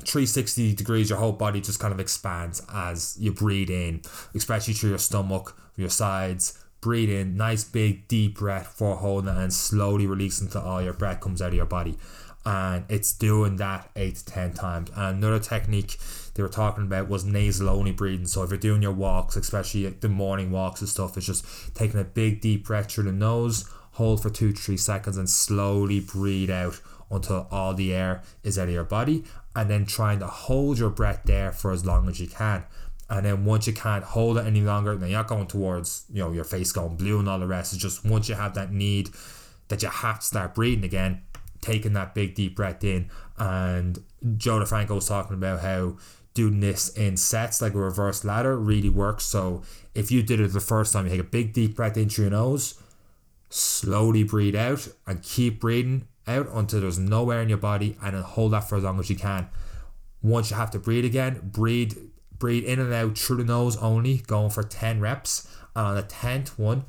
360 0.00 0.74
degrees, 0.74 1.08
your 1.08 1.18
whole 1.18 1.32
body 1.32 1.62
just 1.62 1.80
kind 1.80 1.94
of 1.94 2.00
expands 2.00 2.60
as 2.70 3.16
you 3.18 3.32
breathe 3.32 3.70
in, 3.70 4.02
especially 4.34 4.74
through 4.74 4.90
your 4.90 4.98
stomach, 4.98 5.56
your 5.76 5.88
sides, 5.88 6.61
breathe 6.82 7.08
in, 7.08 7.36
nice 7.36 7.64
big 7.64 8.06
deep 8.08 8.36
breath 8.36 8.66
for 8.66 8.96
holding 8.96 9.30
it 9.30 9.38
and 9.38 9.52
slowly 9.52 10.06
releasing 10.06 10.48
until 10.48 10.62
all 10.62 10.82
your 10.82 10.92
breath 10.92 11.20
comes 11.20 11.40
out 11.40 11.48
of 11.48 11.54
your 11.54 11.64
body. 11.64 11.96
And 12.44 12.84
it's 12.88 13.12
doing 13.12 13.56
that 13.56 13.88
eight 13.94 14.16
to 14.16 14.24
ten 14.26 14.52
times. 14.52 14.90
And 14.96 15.18
another 15.18 15.38
technique 15.38 15.96
they 16.34 16.42
were 16.42 16.48
talking 16.48 16.82
about 16.82 17.08
was 17.08 17.24
nasal 17.24 17.70
only 17.70 17.92
breathing. 17.92 18.26
So 18.26 18.42
if 18.42 18.50
you're 18.50 18.58
doing 18.58 18.82
your 18.82 18.92
walks, 18.92 19.36
especially 19.36 19.86
the 19.88 20.08
morning 20.08 20.50
walks 20.50 20.80
and 20.80 20.88
stuff, 20.90 21.16
it's 21.16 21.26
just 21.26 21.46
taking 21.74 22.00
a 22.00 22.04
big 22.04 22.40
deep 22.40 22.66
breath 22.66 22.90
through 22.90 23.04
the 23.04 23.12
nose, 23.12 23.70
hold 23.92 24.20
for 24.20 24.28
two 24.28 24.52
three 24.52 24.76
seconds, 24.76 25.16
and 25.16 25.30
slowly 25.30 26.00
breathe 26.00 26.50
out 26.50 26.80
until 27.12 27.46
all 27.52 27.74
the 27.74 27.94
air 27.94 28.22
is 28.42 28.58
out 28.58 28.66
of 28.66 28.74
your 28.74 28.82
body, 28.82 29.22
and 29.54 29.70
then 29.70 29.86
trying 29.86 30.18
to 30.18 30.26
hold 30.26 30.78
your 30.80 30.90
breath 30.90 31.20
there 31.26 31.52
for 31.52 31.70
as 31.70 31.86
long 31.86 32.08
as 32.08 32.20
you 32.20 32.26
can. 32.26 32.64
And 33.12 33.26
then 33.26 33.44
once 33.44 33.66
you 33.66 33.74
can't 33.74 34.02
hold 34.02 34.38
it 34.38 34.46
any 34.46 34.62
longer, 34.62 34.96
then 34.96 35.10
you're 35.10 35.18
not 35.18 35.28
going 35.28 35.46
towards, 35.46 36.06
you 36.10 36.20
know, 36.20 36.32
your 36.32 36.44
face 36.44 36.72
going 36.72 36.96
blue 36.96 37.18
and 37.18 37.28
all 37.28 37.38
the 37.38 37.46
rest. 37.46 37.74
It's 37.74 37.82
just 37.82 38.06
once 38.06 38.26
you 38.26 38.34
have 38.34 38.54
that 38.54 38.72
need 38.72 39.10
that 39.68 39.82
you 39.82 39.90
have 39.90 40.20
to 40.20 40.26
start 40.26 40.54
breathing 40.54 40.82
again, 40.82 41.20
taking 41.60 41.92
that 41.92 42.14
big 42.14 42.34
deep 42.34 42.56
breath 42.56 42.82
in. 42.82 43.10
And 43.36 44.02
Joe 44.38 44.60
DeFranco 44.60 44.94
was 44.94 45.08
talking 45.08 45.34
about 45.34 45.60
how 45.60 45.98
doing 46.32 46.60
this 46.60 46.88
in 46.96 47.18
sets 47.18 47.60
like 47.60 47.74
a 47.74 47.78
reverse 47.78 48.24
ladder 48.24 48.56
really 48.56 48.88
works. 48.88 49.26
So 49.26 49.60
if 49.94 50.10
you 50.10 50.22
did 50.22 50.40
it 50.40 50.50
the 50.54 50.60
first 50.60 50.94
time, 50.94 51.04
you 51.04 51.10
take 51.10 51.20
a 51.20 51.24
big 51.24 51.52
deep 51.52 51.76
breath 51.76 51.98
in 51.98 52.08
through 52.08 52.24
your 52.24 52.30
nose, 52.30 52.80
slowly 53.50 54.22
breathe 54.22 54.56
out, 54.56 54.88
and 55.06 55.22
keep 55.22 55.60
breathing 55.60 56.08
out 56.26 56.48
until 56.50 56.80
there's 56.80 56.98
no 56.98 57.30
air 57.30 57.42
in 57.42 57.50
your 57.50 57.58
body, 57.58 57.98
and 58.02 58.16
then 58.16 58.22
hold 58.22 58.52
that 58.52 58.60
for 58.60 58.78
as 58.78 58.84
long 58.84 58.98
as 58.98 59.10
you 59.10 59.16
can. 59.16 59.48
Once 60.22 60.50
you 60.50 60.56
have 60.56 60.70
to 60.70 60.78
breathe 60.78 61.04
again, 61.04 61.50
breathe 61.52 61.98
breathe 62.42 62.64
in 62.64 62.80
and 62.80 62.92
out 62.92 63.16
through 63.16 63.36
the 63.36 63.44
nose 63.44 63.76
only, 63.76 64.18
going 64.26 64.50
for 64.50 64.64
10 64.64 65.00
reps. 65.00 65.46
And 65.76 65.86
on 65.86 65.94
the 65.94 66.02
10th 66.02 66.58
one, 66.58 66.84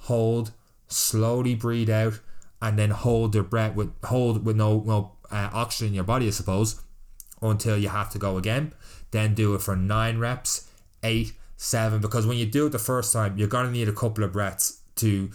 hold, 0.00 0.50
slowly 0.88 1.54
breathe 1.54 1.88
out, 1.88 2.18
and 2.60 2.76
then 2.76 2.90
hold 2.90 3.32
your 3.32 3.44
breath 3.44 3.76
with 3.76 3.92
hold 4.02 4.44
with 4.44 4.56
no 4.56 4.82
no 4.84 5.12
uh, 5.30 5.50
oxygen 5.52 5.88
in 5.88 5.94
your 5.94 6.02
body, 6.02 6.26
I 6.26 6.30
suppose, 6.30 6.82
until 7.40 7.78
you 7.78 7.90
have 7.90 8.10
to 8.10 8.18
go 8.18 8.38
again. 8.38 8.72
Then 9.12 9.34
do 9.34 9.54
it 9.54 9.62
for 9.62 9.76
nine 9.76 10.18
reps, 10.18 10.68
eight, 11.04 11.32
seven. 11.56 12.00
Because 12.00 12.26
when 12.26 12.36
you 12.36 12.46
do 12.46 12.66
it 12.66 12.70
the 12.70 12.80
first 12.80 13.12
time, 13.12 13.38
you're 13.38 13.46
gonna 13.46 13.70
need 13.70 13.88
a 13.88 13.92
couple 13.92 14.24
of 14.24 14.32
breaths 14.32 14.80
to 14.96 15.30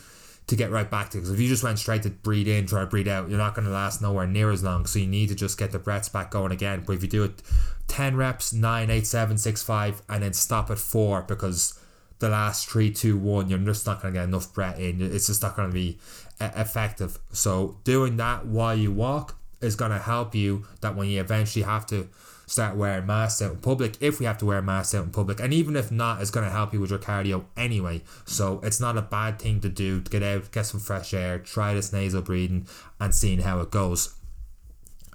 to 0.48 0.56
get 0.58 0.72
right 0.72 0.92
back 0.92 1.10
to. 1.12 1.20
Because 1.20 1.32
if 1.32 1.40
you 1.40 1.48
just 1.48 1.64
went 1.64 1.80
straight 1.80 2.04
to 2.04 2.10
breathe 2.10 2.50
in, 2.50 2.66
try 2.66 2.82
to 2.82 2.88
breathe 2.88 3.08
out, 3.08 3.30
you're 3.30 3.38
not 3.38 3.56
to 3.56 3.62
last 3.62 4.02
nowhere 4.02 4.28
near 4.28 4.52
as 4.52 4.62
long. 4.62 4.86
So 4.86 5.00
you 5.00 5.08
need 5.08 5.30
to 5.30 5.36
just 5.36 5.58
get 5.58 5.72
the 5.72 5.80
breaths 5.80 6.10
back 6.10 6.32
going 6.32 6.52
again. 6.52 6.84
But 6.86 6.98
if 6.98 7.04
you 7.04 7.08
do 7.08 7.24
it 7.24 7.42
10 7.88 8.16
reps, 8.16 8.54
9, 8.54 8.90
8, 8.90 9.08
7, 9.08 9.38
6, 9.38 9.64
5, 9.64 10.02
and 10.10 10.24
then 10.24 10.34
stop 10.34 10.70
at 10.72 10.80
4 10.80 11.24
because 11.24 11.80
the 12.20 12.30
last 12.30 12.70
3, 12.70 12.92
2, 12.92 13.18
1, 13.18 13.50
you're 13.50 13.60
just 13.60 13.86
not 13.86 14.02
going 14.02 14.14
to 14.14 14.20
get 14.20 14.24
enough 14.26 14.54
breath 14.54 14.80
in. 14.80 15.02
It's 15.02 15.28
just 15.28 15.42
not 15.42 15.56
going 15.56 15.70
to 15.70 15.74
be 15.74 16.00
effective. 16.40 17.20
So 17.32 17.78
doing 17.84 18.18
that 18.18 18.46
while 18.46 18.76
you 18.76 18.92
walk 18.92 19.38
is 19.62 19.76
going 19.76 19.92
to 19.92 20.00
help 20.00 20.36
you 20.36 20.66
that 20.82 20.96
when 20.96 21.08
you 21.08 21.20
eventually 21.20 21.64
have 21.64 21.86
to 21.88 22.10
start 22.46 22.76
wearing 22.76 23.06
masks 23.06 23.42
out 23.42 23.52
in 23.52 23.58
public 23.58 23.96
if 24.02 24.20
we 24.20 24.26
have 24.26 24.38
to 24.38 24.46
wear 24.46 24.62
masks 24.62 24.94
out 24.94 25.06
in 25.06 25.10
public 25.12 25.40
and 25.40 25.54
even 25.54 25.76
if 25.78 25.92
not 25.92 26.22
it's 26.22 26.30
going 26.30 26.46
to 26.46 26.52
help 26.52 26.74
you 26.74 26.80
with 26.80 26.90
your 26.90 27.00
cardio 27.00 27.46
anyway 27.56 28.02
so 28.26 28.60
it's 28.64 28.82
not 28.82 28.98
a 28.98 29.02
bad 29.02 29.40
thing 29.40 29.62
to 29.62 29.70
do 29.70 30.02
to 30.02 30.12
get 30.12 30.22
out 30.22 30.52
get 30.52 30.66
some 30.66 30.80
fresh 30.80 31.14
air 31.14 31.40
try 31.40 31.74
this 31.74 31.94
nasal 31.94 32.22
breathing 32.22 32.68
and 33.00 33.16
seeing 33.16 33.40
how 33.40 33.62
it 33.62 33.72
goes 33.72 34.16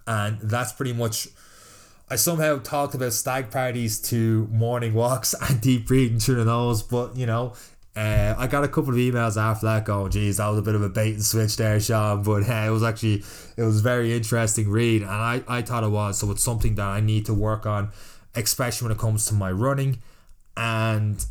and 0.06 0.40
that's 0.40 0.72
pretty 0.72 0.94
much 0.94 1.28
I 2.10 2.16
somehow 2.16 2.58
talked 2.58 2.94
about 2.94 3.12
stag 3.12 3.50
parties 3.50 4.00
to 4.02 4.46
morning 4.50 4.94
walks 4.94 5.34
and 5.48 5.60
deep 5.60 5.86
breathing 5.86 6.18
through 6.18 6.36
the 6.36 6.44
nose 6.44 6.82
but 6.82 7.16
you 7.16 7.26
know 7.26 7.54
Uh, 7.96 8.32
I 8.38 8.46
got 8.46 8.62
a 8.62 8.68
couple 8.68 8.90
of 8.90 8.96
emails 8.96 9.36
after 9.36 9.66
that 9.66 9.84
going, 9.84 10.12
geez, 10.12 10.36
that 10.36 10.46
was 10.46 10.58
a 10.58 10.62
bit 10.62 10.76
of 10.76 10.82
a 10.82 10.88
bait 10.88 11.14
and 11.14 11.24
switch 11.24 11.56
there, 11.56 11.80
Sean. 11.80 12.22
But 12.28 12.48
uh, 12.48 12.66
it 12.68 12.70
was 12.70 12.84
actually 12.84 13.24
it 13.56 13.62
was 13.62 13.80
very 13.80 14.14
interesting 14.14 14.68
read, 14.68 15.02
and 15.02 15.10
I, 15.10 15.42
I 15.48 15.62
thought 15.62 15.82
it 15.82 15.90
was. 15.90 16.18
So 16.18 16.30
it's 16.30 16.42
something 16.44 16.76
that 16.76 16.86
I 16.86 17.00
need 17.00 17.26
to 17.26 17.34
work 17.34 17.66
on, 17.66 17.90
especially 18.36 18.86
when 18.86 18.92
it 18.96 19.00
comes 19.00 19.26
to 19.26 19.34
my 19.34 19.50
running, 19.50 19.98
and 20.56 21.24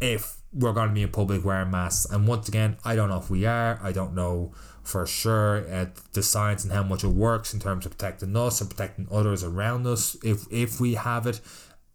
if 0.00 0.38
we're 0.52 0.72
going 0.72 0.88
to 0.88 0.94
be 0.94 1.02
in 1.02 1.10
public 1.10 1.44
wearing 1.44 1.70
masks. 1.70 2.10
And 2.10 2.26
once 2.26 2.48
again, 2.48 2.76
I 2.84 2.96
don't 2.96 3.08
know 3.08 3.18
if 3.18 3.30
we 3.30 3.46
are. 3.46 3.78
I 3.80 3.92
don't 3.92 4.14
know 4.14 4.52
for 4.90 5.06
sure 5.06 5.58
at 5.68 5.96
the 6.12 6.22
science 6.22 6.64
and 6.64 6.72
how 6.72 6.82
much 6.82 7.04
it 7.04 7.08
works 7.08 7.54
in 7.54 7.60
terms 7.60 7.86
of 7.86 7.92
protecting 7.92 8.36
us 8.36 8.60
and 8.60 8.68
protecting 8.68 9.08
others 9.10 9.44
around 9.44 9.86
us. 9.86 10.16
If 10.22 10.44
if 10.50 10.80
we 10.80 10.94
have 10.94 11.26
it, 11.26 11.40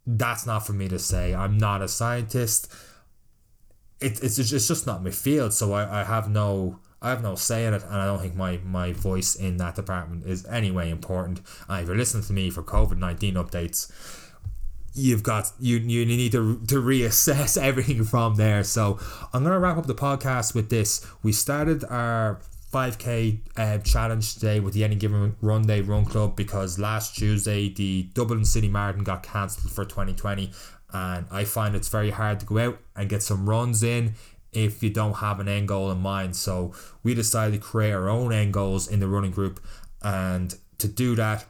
that's 0.08 0.46
not 0.46 0.66
for 0.66 0.74
me 0.74 0.88
to 0.88 1.00
say. 1.00 1.36
I'm 1.36 1.58
not 1.58 1.82
a 1.82 1.88
scientist 1.88 2.74
it, 4.02 4.22
it's 4.24 4.38
it's 4.38 4.50
just 4.50 4.86
not 4.86 5.04
my 5.04 5.12
field, 5.12 5.54
so 5.54 5.74
I, 5.74 6.02
I 6.02 6.04
have 6.04 6.30
no 6.30 6.80
I 7.02 7.10
have 7.10 7.24
no 7.24 7.36
say 7.36 7.66
in 7.66 7.74
it, 7.74 7.84
and 7.84 7.94
I 7.94 8.06
don't 8.06 8.20
think 8.20 8.36
my, 8.36 8.58
my 8.64 8.92
voice 8.92 9.36
in 9.36 9.58
that 9.58 9.76
department 9.76 10.26
is 10.26 10.46
anyway 10.48 10.90
important. 10.90 11.42
And 11.70 11.82
if 11.82 11.88
you're 11.88 11.98
listening 11.98 12.24
to 12.24 12.34
me 12.34 12.50
for 12.50 12.64
COVID 12.64 12.98
nineteen 12.98 13.36
updates, 13.36 13.92
you've 14.94 15.24
got 15.24 15.52
you 15.60 15.78
you 15.78 16.06
need 16.06 16.32
to 16.34 16.62
to 16.68 16.76
reassess 16.76 17.62
everything 17.62 18.04
from 18.04 18.36
there. 18.36 18.64
So 18.64 19.00
I'm 19.34 19.44
gonna 19.44 19.60
wrap 19.60 19.78
up 19.78 19.88
the 19.88 19.96
podcast 19.96 20.54
with 20.54 20.70
this. 20.70 21.06
We 21.24 21.32
started 21.32 21.84
our 21.86 22.42
5k 22.76 23.40
uh, 23.56 23.78
challenge 23.78 24.34
today 24.34 24.60
with 24.60 24.74
the 24.74 24.84
Any 24.84 24.96
Given 24.96 25.38
Runday 25.40 25.80
Run 25.80 26.04
Club 26.04 26.36
because 26.36 26.78
last 26.78 27.16
Tuesday 27.16 27.70
the 27.70 28.04
Dublin 28.14 28.44
City 28.44 28.68
Marathon 28.68 29.06
got 29.06 29.24
cancelled 29.24 29.72
for 29.72 29.86
2020 29.86 30.52
and 30.92 31.26
I 31.32 31.46
find 31.46 31.74
it's 31.74 31.88
very 31.88 32.10
hard 32.10 32.42
to 32.42 32.46
go 32.46 32.58
out 32.58 32.80
and 32.94 33.08
get 33.08 33.24
some 33.24 33.48
runs 33.48 33.82
in 33.82 34.16
if 34.52 34.84
you 34.84 34.90
don't 34.90 35.14
have 35.14 35.40
an 35.40 35.48
end 35.48 35.70
goal 35.70 35.90
in 35.90 36.00
mind. 36.02 36.36
So 36.36 36.74
we 37.02 37.14
decided 37.14 37.54
to 37.54 37.66
create 37.66 37.94
our 37.94 38.10
own 38.10 38.34
end 38.34 38.52
goals 38.52 38.90
in 38.90 39.00
the 39.00 39.08
running 39.08 39.32
group, 39.32 39.64
and 40.02 40.54
to 40.80 40.90
do 40.90 41.16
that, 41.16 41.46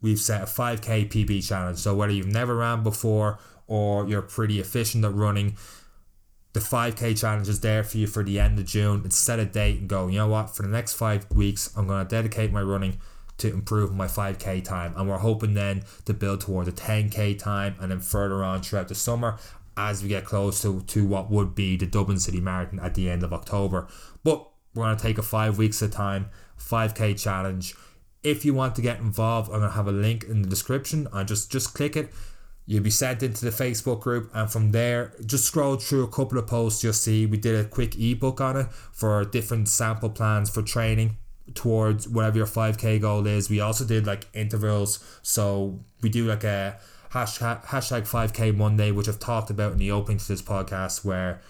we've 0.00 0.20
set 0.20 0.42
a 0.42 0.46
5k 0.46 1.08
PB 1.08 1.44
challenge. 1.48 1.78
So 1.78 1.96
whether 1.96 2.12
you've 2.12 2.28
never 2.28 2.54
ran 2.54 2.84
before 2.84 3.40
or 3.66 4.06
you're 4.06 4.22
pretty 4.22 4.60
efficient 4.60 5.04
at 5.04 5.14
running, 5.14 5.56
the 6.54 6.60
5k 6.60 7.18
challenge 7.18 7.48
is 7.48 7.60
there 7.60 7.82
for 7.82 7.98
you 7.98 8.06
for 8.06 8.22
the 8.22 8.38
end 8.38 8.60
of 8.60 8.64
June. 8.64 9.02
It's 9.04 9.16
set 9.16 9.40
a 9.40 9.44
date 9.44 9.80
and 9.80 9.88
go, 9.88 10.06
you 10.06 10.18
know 10.18 10.28
what, 10.28 10.54
for 10.54 10.62
the 10.62 10.68
next 10.68 10.92
five 10.92 11.26
weeks, 11.32 11.76
I'm 11.76 11.88
going 11.88 12.06
to 12.06 12.08
dedicate 12.08 12.52
my 12.52 12.62
running 12.62 12.98
to 13.38 13.52
improve 13.52 13.92
my 13.92 14.06
5k 14.06 14.62
time. 14.62 14.94
And 14.96 15.08
we're 15.08 15.18
hoping 15.18 15.54
then 15.54 15.82
to 16.04 16.14
build 16.14 16.42
towards 16.42 16.68
a 16.68 16.72
10k 16.72 17.40
time 17.40 17.74
and 17.80 17.90
then 17.90 17.98
further 17.98 18.44
on 18.44 18.62
throughout 18.62 18.86
the 18.86 18.94
summer 18.94 19.36
as 19.76 20.04
we 20.04 20.08
get 20.08 20.24
close 20.24 20.62
to, 20.62 20.82
to 20.82 21.04
what 21.04 21.28
would 21.28 21.56
be 21.56 21.76
the 21.76 21.86
Dublin 21.86 22.20
City 22.20 22.40
Marathon 22.40 22.78
at 22.78 22.94
the 22.94 23.10
end 23.10 23.24
of 23.24 23.32
October. 23.32 23.88
But 24.22 24.48
we're 24.76 24.84
going 24.84 24.96
to 24.96 25.02
take 25.02 25.18
a 25.18 25.22
five 25.22 25.58
weeks 25.58 25.82
at 25.82 25.88
a 25.88 25.92
time 25.92 26.30
5k 26.56 27.20
challenge. 27.20 27.74
If 28.22 28.44
you 28.44 28.54
want 28.54 28.76
to 28.76 28.82
get 28.82 29.00
involved 29.00 29.50
I'm 29.50 29.58
going 29.58 29.70
to 29.70 29.76
have 29.76 29.88
a 29.88 29.92
link 29.92 30.22
in 30.22 30.42
the 30.42 30.48
description 30.48 31.08
and 31.12 31.26
just 31.26 31.50
just 31.50 31.74
click 31.74 31.96
it 31.96 32.12
You'll 32.66 32.82
be 32.82 32.90
sent 32.90 33.22
into 33.22 33.44
the 33.44 33.50
Facebook 33.50 34.00
group, 34.00 34.30
and 34.32 34.50
from 34.50 34.72
there, 34.72 35.12
just 35.26 35.44
scroll 35.44 35.76
through 35.76 36.04
a 36.04 36.08
couple 36.08 36.38
of 36.38 36.46
posts. 36.46 36.82
You'll 36.82 36.94
see 36.94 37.26
we 37.26 37.36
did 37.36 37.54
a 37.54 37.68
quick 37.68 37.98
ebook 37.98 38.40
on 38.40 38.56
it 38.56 38.72
for 38.92 39.24
different 39.24 39.68
sample 39.68 40.08
plans 40.08 40.48
for 40.48 40.62
training 40.62 41.18
towards 41.52 42.08
whatever 42.08 42.38
your 42.38 42.46
5k 42.46 43.00
goal 43.02 43.26
is. 43.26 43.50
We 43.50 43.60
also 43.60 43.84
did 43.84 44.06
like 44.06 44.26
intervals. 44.32 45.04
So 45.22 45.80
we 46.00 46.08
do 46.08 46.26
like 46.26 46.44
a 46.44 46.78
hashtag, 47.12 47.66
hashtag 47.66 48.08
5k 48.08 48.56
Monday, 48.56 48.90
which 48.90 49.08
I've 49.08 49.18
talked 49.18 49.50
about 49.50 49.72
in 49.72 49.78
the 49.78 49.90
opening 49.90 50.18
to 50.18 50.28
this 50.28 50.40
podcast, 50.40 51.04
where 51.04 51.42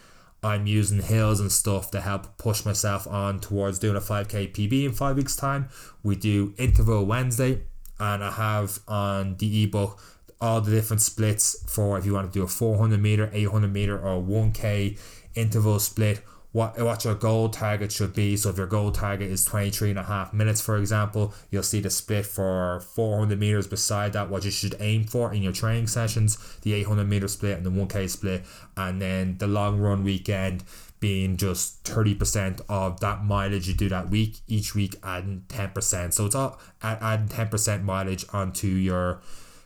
I'm 0.42 0.66
using 0.66 1.00
hills 1.00 1.40
and 1.40 1.50
stuff 1.50 1.90
to 1.92 2.00
help 2.00 2.36
push 2.38 2.64
myself 2.64 3.06
on 3.06 3.38
towards 3.40 3.78
doing 3.78 3.96
a 3.96 4.00
5k 4.00 4.52
PB 4.52 4.84
in 4.84 4.92
five 4.92 5.16
weeks' 5.16 5.36
time. 5.36 5.68
We 6.02 6.16
do 6.16 6.54
interval 6.58 7.06
Wednesday, 7.06 7.62
and 7.98 8.22
I 8.22 8.32
have 8.32 8.80
on 8.88 9.36
the 9.36 9.62
ebook 9.62 10.00
all 10.44 10.60
the 10.60 10.70
different 10.70 11.00
splits 11.00 11.64
for 11.66 11.96
if 11.98 12.04
you 12.04 12.12
want 12.12 12.30
to 12.30 12.38
do 12.38 12.44
a 12.44 12.48
400 12.48 13.00
meter, 13.00 13.30
800 13.32 13.72
meter, 13.72 13.98
or 13.98 14.22
1k 14.22 14.98
interval 15.34 15.78
split 15.78 16.20
what 16.52 16.78
what 16.78 17.04
your 17.04 17.16
goal 17.16 17.48
target 17.48 17.90
should 17.90 18.14
be. 18.14 18.36
So 18.36 18.50
if 18.50 18.56
your 18.56 18.68
goal 18.68 18.92
target 18.92 19.28
is 19.28 19.44
23 19.44 19.90
and 19.90 19.98
a 19.98 20.04
half 20.04 20.32
minutes, 20.32 20.60
for 20.60 20.76
example, 20.76 21.34
you'll 21.50 21.64
see 21.64 21.80
the 21.80 21.90
split 21.90 22.26
for 22.26 22.80
400 22.94 23.40
meters 23.40 23.66
beside 23.66 24.12
that, 24.12 24.30
what 24.30 24.44
you 24.44 24.52
should 24.52 24.76
aim 24.78 25.02
for 25.02 25.34
in 25.34 25.42
your 25.42 25.52
training 25.52 25.88
sessions, 25.88 26.38
the 26.62 26.74
800 26.74 27.08
meter 27.08 27.26
split 27.26 27.56
and 27.56 27.66
the 27.66 27.70
1k 27.70 28.08
split, 28.08 28.44
and 28.76 29.02
then 29.02 29.38
the 29.38 29.48
long 29.48 29.80
run 29.80 30.04
weekend 30.04 30.62
being 31.00 31.36
just 31.36 31.82
30% 31.84 32.60
of 32.68 33.00
that 33.00 33.24
mileage 33.24 33.66
you 33.66 33.74
do 33.74 33.88
that 33.88 34.08
week, 34.08 34.36
each 34.46 34.76
week 34.76 34.94
adding 35.02 35.42
10%. 35.48 36.12
So 36.12 36.26
it's 36.26 36.36
all 36.36 36.60
adding 36.82 37.28
10% 37.28 37.82
mileage 37.82 38.26
onto 38.32 38.68
your 38.68 39.20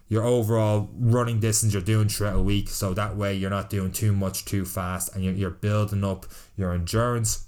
your 0.09 0.25
overall 0.25 0.89
running 0.99 1.39
distance 1.39 1.73
you're 1.73 1.83
doing 1.83 2.09
throughout 2.09 2.37
a 2.37 2.43
week. 2.43 2.69
So 2.69 2.95
that 2.95 3.17
way 3.17 3.35
you're 3.35 3.51
not 3.51 3.71
doing 3.71 3.93
too 3.93 4.13
much 4.13 4.45
too 4.45 4.65
fast 4.65 5.15
and 5.15 5.25
you're, 5.25 5.35
you're 5.35 5.51
building 5.51 6.03
up 6.03 6.27
your 6.57 6.73
endurance 6.73 7.45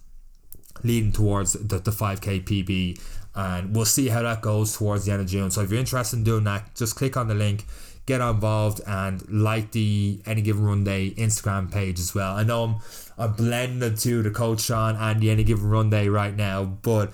leading 0.82 1.12
towards 1.12 1.54
the, 1.54 1.78
the 1.78 1.90
5k 1.90 2.44
PB. 2.44 3.00
And 3.34 3.74
we'll 3.74 3.84
see 3.84 4.08
how 4.08 4.22
that 4.22 4.42
goes 4.42 4.76
towards 4.76 5.06
the 5.06 5.12
end 5.12 5.22
of 5.22 5.28
June. 5.28 5.50
So 5.50 5.62
if 5.62 5.70
you're 5.70 5.80
interested 5.80 6.16
in 6.16 6.24
doing 6.24 6.44
that, 6.44 6.74
just 6.74 6.96
click 6.96 7.16
on 7.16 7.28
the 7.28 7.34
link, 7.34 7.64
get 8.04 8.20
involved, 8.20 8.80
and 8.86 9.26
like 9.30 9.70
the 9.70 10.20
Any 10.26 10.42
Given 10.42 10.64
Runday 10.64 11.10
Instagram 11.10 11.72
page 11.72 11.98
as 11.98 12.14
well. 12.14 12.36
I 12.36 12.42
know 12.42 12.64
I'm, 12.64 12.76
I'm 13.16 13.32
blending 13.34 13.94
two, 13.94 14.22
the 14.22 14.30
Coach 14.30 14.62
Sean 14.62 14.96
and 14.96 15.20
the 15.20 15.30
Any 15.30 15.44
Given 15.44 15.68
Runday 15.68 16.08
right 16.08 16.34
now, 16.34 16.64
but 16.64 17.12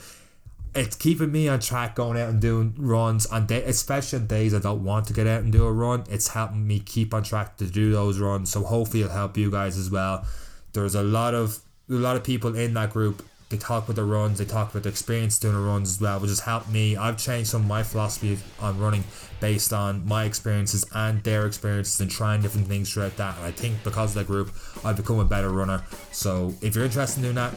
it's 0.77 0.95
keeping 0.95 1.33
me 1.33 1.49
on 1.49 1.61
track 1.61 1.95
going 1.95 2.21
out 2.21 2.29
and 2.29 2.41
doing 2.41 2.75
runs 2.77 3.27
on 3.27 3.47
day, 3.47 3.65
especially 3.65 4.19
on 4.19 4.27
days 4.27 4.55
I 4.55 4.59
don't 4.59 4.85
want 4.85 5.07
to 5.07 5.13
get 5.13 5.27
out 5.27 5.43
and 5.43 5.51
do 5.51 5.65
a 5.65 5.73
run. 5.73 6.05
It's 6.11 6.29
helping 6.29 6.67
me 6.67 6.81
keep 6.81 7.15
on 7.15 7.23
track 7.23 7.57
to 7.57 7.65
do 7.67 7.93
those 7.93 8.19
runs. 8.19 8.51
So 8.51 8.63
hopefully 8.63 9.03
it'll 9.03 9.15
help 9.15 9.37
you 9.37 9.51
guys 9.51 9.79
as 9.79 9.91
well. 9.91 10.27
There's 10.73 10.95
a 10.95 11.03
lot 11.03 11.35
of 11.35 11.61
a 11.89 11.95
lot 11.95 12.17
of 12.17 12.25
people 12.25 12.55
in 12.55 12.75
that 12.75 12.93
group. 12.93 13.25
They 13.49 13.57
talk 13.57 13.85
about 13.85 13.95
the 13.95 14.05
runs, 14.05 14.39
they 14.39 14.45
talk 14.45 14.73
about 14.73 14.83
the 14.83 14.89
experience 14.89 15.39
doing 15.39 15.55
the 15.55 15.61
runs 15.61 15.89
as 15.89 16.01
well, 16.01 16.19
which 16.19 16.31
has 16.31 16.41
helped 16.41 16.69
me. 16.69 16.97
I've 16.97 17.17
changed 17.17 17.51
some 17.51 17.63
of 17.63 17.69
my 17.69 17.85
philosophy 17.85 18.39
on 18.61 18.79
running 18.81 19.05
based 19.41 19.73
on 19.73 20.05
my 20.05 20.25
experiences 20.25 20.85
and 20.93 21.23
their 21.23 21.47
experiences 21.47 22.01
and 22.01 22.11
trying 22.11 22.43
different 22.43 22.67
things 22.67 22.93
throughout 22.93 23.17
that. 23.19 23.37
And 23.37 23.47
I 23.47 23.53
think 23.53 23.85
because 23.85 24.11
of 24.11 24.15
that 24.17 24.27
group, 24.27 24.53
I've 24.85 24.97
become 24.97 25.21
a 25.21 25.25
better 25.25 25.51
runner. 25.51 25.85
So 26.11 26.55
if 26.61 26.75
you're 26.75 26.85
interested 26.85 27.19
in 27.19 27.23
doing 27.23 27.37
that, 27.37 27.55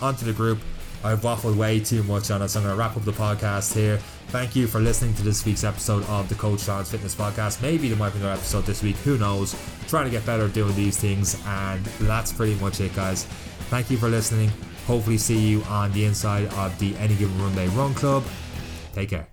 onto 0.00 0.24
the 0.24 0.32
group 0.32 0.58
I've 1.04 1.20
waffled 1.20 1.56
way 1.56 1.80
too 1.80 2.02
much 2.04 2.30
on 2.30 2.42
it, 2.42 2.48
so 2.48 2.60
I'm 2.60 2.64
going 2.66 2.74
to 2.74 2.78
wrap 2.78 2.96
up 2.96 3.04
the 3.04 3.12
podcast 3.12 3.74
here. 3.74 3.98
Thank 4.28 4.54
you 4.54 4.66
for 4.66 4.80
listening 4.80 5.14
to 5.14 5.22
this 5.22 5.44
week's 5.44 5.64
episode 5.64 6.04
of 6.04 6.28
the 6.28 6.34
Coach 6.36 6.60
Sean's 6.60 6.90
Fitness 6.90 7.14
Podcast. 7.14 7.60
Maybe 7.60 7.88
there 7.88 7.98
might 7.98 8.12
be 8.12 8.20
another 8.20 8.34
episode 8.34 8.64
this 8.64 8.82
week, 8.82 8.96
who 8.96 9.18
knows? 9.18 9.56
Trying 9.88 10.04
to 10.04 10.10
get 10.10 10.24
better 10.24 10.44
at 10.44 10.52
doing 10.52 10.74
these 10.74 10.96
things, 10.96 11.42
and 11.46 11.84
that's 11.84 12.32
pretty 12.32 12.54
much 12.56 12.80
it, 12.80 12.94
guys. 12.94 13.24
Thank 13.68 13.90
you 13.90 13.96
for 13.96 14.08
listening. 14.08 14.50
Hopefully, 14.86 15.18
see 15.18 15.38
you 15.38 15.62
on 15.64 15.92
the 15.92 16.04
inside 16.04 16.46
of 16.54 16.78
the 16.78 16.96
Any 16.96 17.14
Given 17.16 17.40
Runday 17.42 17.68
Run 17.68 17.94
Club. 17.94 18.24
Take 18.94 19.10
care. 19.10 19.31